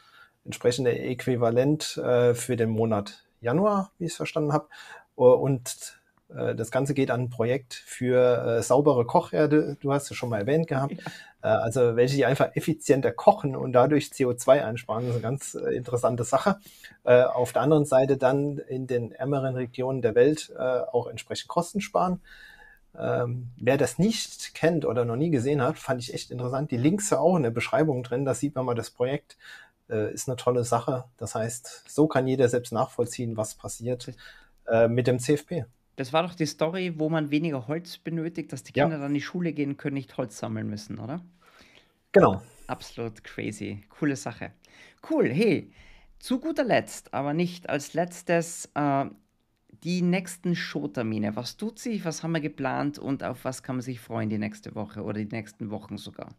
entsprechende 0.45 0.99
Äquivalent 0.99 1.97
äh, 1.97 2.35
für 2.35 2.57
den 2.57 2.71
Monat 2.71 3.25
Januar, 3.41 3.93
wie 3.99 4.07
ich 4.07 4.13
es 4.13 4.17
verstanden 4.17 4.53
habe. 4.53 4.69
Und 5.15 6.01
äh, 6.35 6.55
das 6.55 6.71
Ganze 6.71 6.95
geht 6.95 7.11
an 7.11 7.23
ein 7.23 7.31
Projekt 7.31 7.75
für 7.75 8.59
äh, 8.59 8.63
saubere 8.63 9.05
Kocherde. 9.05 9.77
Du 9.81 9.93
hast 9.93 10.11
es 10.11 10.17
schon 10.17 10.29
mal 10.29 10.41
erwähnt 10.41 10.67
gehabt. 10.67 10.95
Ja. 10.95 11.03
Äh, 11.43 11.63
also 11.63 11.97
welche 11.97 12.17
die 12.17 12.25
einfach 12.25 12.55
effizienter 12.55 13.13
kochen 13.13 13.57
und 13.57 13.73
dadurch 13.73 14.07
CO2 14.07 14.65
einsparen. 14.65 15.07
Das 15.07 15.17
ist 15.17 15.25
eine 15.25 15.31
ganz 15.31 15.55
äh, 15.55 15.75
interessante 15.75 16.25
Sache. 16.25 16.59
Äh, 17.05 17.23
auf 17.23 17.53
der 17.53 17.63
anderen 17.63 17.85
Seite 17.85 18.17
dann 18.17 18.59
in 18.59 18.87
den 18.87 19.13
ärmeren 19.13 19.55
Regionen 19.55 20.03
der 20.03 20.15
Welt 20.15 20.53
äh, 20.57 20.61
auch 20.61 21.07
entsprechend 21.07 21.49
Kosten 21.49 21.81
sparen. 21.81 22.21
Ähm, 22.99 23.49
wer 23.57 23.79
das 23.79 23.99
nicht 23.99 24.55
kennt 24.55 24.85
oder 24.85 25.05
noch 25.05 25.17
nie 25.17 25.31
gesehen 25.31 25.63
hat, 25.63 25.79
fand 25.79 26.03
ich 26.03 26.13
echt 26.13 26.31
interessant. 26.31 26.71
Die 26.71 26.77
Links 26.77 27.09
sind 27.09 27.19
auch 27.19 27.37
in 27.37 27.43
der 27.43 27.51
Beschreibung 27.51 28.03
drin, 28.03 28.27
da 28.27 28.35
sieht 28.35 28.55
man 28.55 28.67
mal 28.67 28.75
das 28.75 28.91
Projekt. 28.91 29.39
Äh, 29.93 30.15
ist 30.15 30.29
eine 30.29 30.37
tolle 30.37 30.65
Sache. 30.65 31.05
Das 31.19 31.35
heißt, 31.35 31.85
so 31.87 32.07
kann 32.07 32.27
jeder 32.27 32.49
selbst 32.49 32.73
nachvollziehen, 32.73 33.37
was 33.37 33.55
passiert 33.55 34.11
äh, 34.67 34.89
mit 34.89 35.07
dem 35.07 35.19
CFP. 35.19 35.67
Das 35.97 36.15
war 36.15 36.23
doch 36.23 36.35
die 36.35 36.47
Story, 36.47 36.95
wo 36.99 37.11
man 37.11 37.31
weniger 37.31 37.69
Holz 37.69 37.99
benötigt, 37.99 38.53
dass 38.53 38.63
die 38.63 38.73
Kinder 38.73 38.97
ja. 38.97 38.99
dann 38.99 39.09
in 39.09 39.15
die 39.15 39.21
Schule 39.21 39.53
gehen 39.53 39.77
können, 39.77 39.95
nicht 39.95 40.17
Holz 40.17 40.39
sammeln 40.39 40.69
müssen, 40.69 40.99
oder? 40.99 41.21
Genau. 42.13 42.41
Absolut 42.67 43.23
crazy. 43.23 43.85
Coole 43.91 44.17
Sache. 44.17 44.53
Cool. 45.09 45.29
Hey, 45.29 45.71
zu 46.19 46.41
guter 46.41 46.65
Letzt, 46.65 47.13
aber 47.13 47.35
nicht 47.35 47.69
als 47.69 47.93
letztes, 47.93 48.71
äh, 48.75 49.05
die 49.85 50.01
nächsten 50.01 50.55
Showtermine. 50.55 51.37
Was 51.37 51.59
tut 51.59 51.79
sich? 51.79 52.05
Was 52.05 52.23
haben 52.23 52.33
wir 52.33 52.41
geplant 52.41 52.99
und 52.99 53.23
auf 53.25 53.45
was 53.45 53.63
kann 53.63 53.77
man 53.77 53.83
sich 53.83 54.01
freuen 54.01 54.31
die 54.31 54.39
nächste 54.39 54.75
Woche 54.75 55.03
oder 55.03 55.19
die 55.19 55.37
nächsten 55.37 55.71
Wochen 55.71 55.99
sogar? 55.99 56.31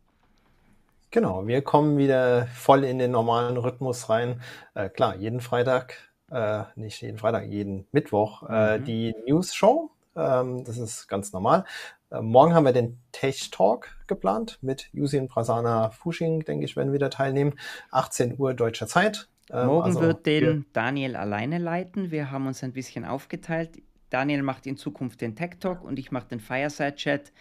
Genau, 1.14 1.46
wir 1.46 1.62
kommen 1.62 2.00
wieder 2.00 2.48
voll 2.48 2.84
in 2.84 2.98
den 2.98 3.12
normalen 3.12 3.58
Rhythmus 3.58 4.10
rein. 4.10 4.42
Äh, 4.74 4.90
klar, 4.90 5.16
jeden 5.16 5.42
Freitag, 5.42 5.94
äh, 6.32 6.64
nicht 6.76 7.04
jeden 7.04 7.20
Freitag, 7.20 7.46
jeden 7.46 7.86
Mittwoch 7.92 8.50
äh, 8.50 8.80
mhm. 8.80 8.84
die 8.86 9.16
News 9.28 9.54
Show. 9.54 9.92
Ähm, 10.16 10.64
das 10.64 10.80
ist 10.80 11.08
ganz 11.08 11.32
normal. 11.32 11.66
Äh, 12.10 12.22
morgen 12.22 12.56
haben 12.56 12.66
wir 12.66 12.74
den 12.74 12.98
Tech 13.12 13.52
Talk 13.52 13.96
geplant 14.08 14.58
mit 14.64 14.90
Yusin 14.92 15.28
Prasana 15.28 15.92
Fushing, 15.92 16.46
denke 16.46 16.66
ich, 16.66 16.76
werden 16.76 16.94
wieder 16.94 17.12
teilnehmen. 17.12 17.60
18 17.92 18.40
Uhr 18.40 18.56
deutscher 18.56 18.88
Zeit. 18.88 19.30
Ähm, 19.52 19.68
Morgen 19.68 19.86
also 19.86 20.02
wird 20.02 20.26
den 20.26 20.66
Daniel 20.74 21.16
alleine 21.16 21.60
leiten. 21.60 22.10
Wir 22.10 22.32
haben 22.32 22.48
uns 22.48 22.64
ein 22.64 22.74
bisschen 22.74 23.06
aufgeteilt. 23.06 23.84
Daniel 24.10 24.42
macht 24.42 24.66
in 24.66 24.78
Zukunft 24.78 25.22
den 25.22 25.36
Tech 25.36 25.60
Talk 25.60 25.84
und 25.84 26.00
ich 26.00 26.12
mache 26.12 26.30
den 26.30 26.40
Fireside 26.40 26.96
Chat, 26.96 27.32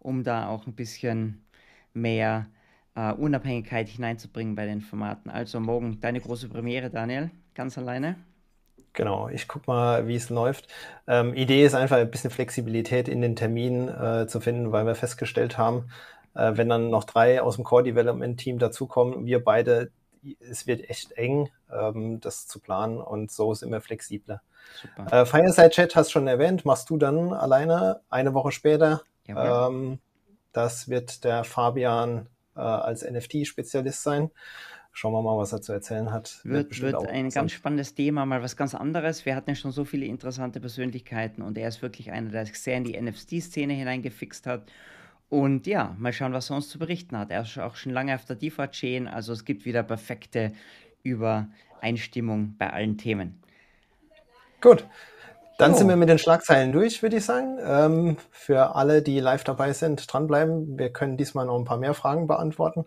um 0.00 0.24
da 0.24 0.48
auch 0.48 0.66
ein 0.66 0.74
bisschen 0.74 1.44
mehr 1.94 2.48
äh, 2.94 3.12
Unabhängigkeit 3.12 3.88
hineinzubringen 3.88 4.54
bei 4.54 4.66
den 4.66 4.80
Formaten. 4.80 5.30
Also 5.30 5.60
morgen 5.60 6.00
deine 6.00 6.20
große 6.20 6.48
Premiere, 6.48 6.90
Daniel, 6.90 7.30
ganz 7.54 7.78
alleine. 7.78 8.16
Genau, 8.92 9.28
ich 9.28 9.46
guck 9.46 9.66
mal, 9.68 10.08
wie 10.08 10.16
es 10.16 10.30
läuft. 10.30 10.66
Ähm, 11.06 11.34
Idee 11.34 11.64
ist 11.64 11.74
einfach 11.74 11.96
ein 11.96 12.10
bisschen 12.10 12.30
Flexibilität 12.30 13.08
in 13.08 13.20
den 13.20 13.36
Terminen 13.36 13.88
äh, 13.88 14.26
zu 14.26 14.40
finden, 14.40 14.72
weil 14.72 14.84
wir 14.84 14.96
festgestellt 14.96 15.58
haben, 15.58 15.90
äh, 16.34 16.52
wenn 16.56 16.68
dann 16.68 16.90
noch 16.90 17.04
drei 17.04 17.40
aus 17.40 17.54
dem 17.54 17.64
Core 17.64 17.84
Development 17.84 18.38
Team 18.38 18.58
dazukommen, 18.58 19.26
wir 19.26 19.44
beide 19.44 19.90
es 20.40 20.66
wird 20.66 20.88
echt 20.90 21.12
eng, 21.12 21.50
ähm, 21.72 22.20
das 22.20 22.46
zu 22.46 22.60
planen 22.60 22.98
und 22.98 23.30
so 23.30 23.52
ist 23.52 23.62
immer 23.62 23.80
flexibler. 23.80 24.42
Äh, 25.10 25.24
Fireside 25.24 25.70
Chat 25.70 25.96
hast 25.96 26.08
du 26.08 26.12
schon 26.12 26.26
erwähnt, 26.26 26.64
machst 26.64 26.90
du 26.90 26.96
dann 26.96 27.32
alleine 27.32 28.00
eine 28.10 28.34
Woche 28.34 28.52
später. 28.52 29.02
Ähm, 29.26 29.98
das 30.52 30.88
wird 30.88 31.24
der 31.24 31.44
Fabian 31.44 32.26
äh, 32.56 32.60
als 32.60 33.08
NFT-Spezialist 33.08 34.02
sein. 34.02 34.30
Schauen 34.92 35.12
wir 35.12 35.22
mal, 35.22 35.38
was 35.38 35.52
er 35.52 35.62
zu 35.62 35.72
erzählen 35.72 36.10
hat. 36.10 36.40
Wird, 36.42 36.80
wird, 36.80 36.92
wird 36.92 37.06
ein 37.08 37.30
ganz 37.30 37.52
spannendes 37.52 37.94
Thema, 37.94 38.26
mal 38.26 38.42
was 38.42 38.56
ganz 38.56 38.74
anderes. 38.74 39.24
Wir 39.24 39.36
hatten 39.36 39.50
ja 39.50 39.54
schon 39.54 39.70
so 39.70 39.84
viele 39.84 40.06
interessante 40.06 40.60
Persönlichkeiten 40.60 41.42
und 41.42 41.56
er 41.56 41.68
ist 41.68 41.80
wirklich 41.80 42.10
einer, 42.10 42.30
der 42.30 42.46
sich 42.46 42.58
sehr 42.58 42.76
in 42.76 42.84
die 42.84 43.00
NFT-Szene 43.00 43.72
hineingefixt 43.72 44.46
hat 44.46 44.64
und 45.30 45.68
ja, 45.68 45.94
mal 45.96 46.12
schauen, 46.12 46.32
was 46.32 46.50
er 46.50 46.56
uns 46.56 46.68
zu 46.68 46.78
berichten 46.78 47.16
hat. 47.16 47.30
Er 47.30 47.42
ist 47.42 47.56
auch 47.56 47.76
schon 47.76 47.92
lange 47.92 48.14
auf 48.16 48.24
der 48.24 48.34
DIFA-Chain, 48.34 49.06
also 49.06 49.32
es 49.32 49.44
gibt 49.44 49.64
wieder 49.64 49.84
perfekte 49.84 50.52
Übereinstimmung 51.04 52.56
bei 52.58 52.70
allen 52.70 52.98
Themen. 52.98 53.40
Gut. 54.60 54.86
Dann 55.60 55.72
so. 55.72 55.78
sind 55.78 55.88
wir 55.88 55.96
mit 55.96 56.08
den 56.08 56.18
Schlagzeilen 56.18 56.72
durch, 56.72 57.02
würde 57.02 57.18
ich 57.18 57.24
sagen. 57.24 57.58
Ähm, 57.62 58.16
für 58.30 58.74
alle, 58.74 59.02
die 59.02 59.20
live 59.20 59.44
dabei 59.44 59.74
sind, 59.74 60.10
dranbleiben. 60.10 60.78
Wir 60.78 60.90
können 60.90 61.18
diesmal 61.18 61.44
noch 61.44 61.58
ein 61.58 61.64
paar 61.64 61.76
mehr 61.76 61.92
Fragen 61.92 62.26
beantworten. 62.26 62.86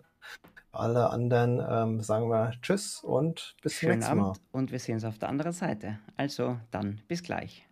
Alle 0.72 1.10
anderen 1.10 1.64
ähm, 1.68 2.00
sagen 2.00 2.28
wir 2.28 2.50
Tschüss 2.60 2.98
und 3.04 3.54
bis 3.62 3.78
zum 3.78 3.90
nächsten 3.90 4.18
Mal. 4.18 4.32
Und 4.50 4.72
wir 4.72 4.80
sehen 4.80 4.94
uns 4.94 5.04
auf 5.04 5.18
der 5.18 5.28
anderen 5.28 5.52
Seite. 5.52 6.00
Also 6.16 6.58
dann 6.72 7.00
bis 7.06 7.22
gleich. 7.22 7.64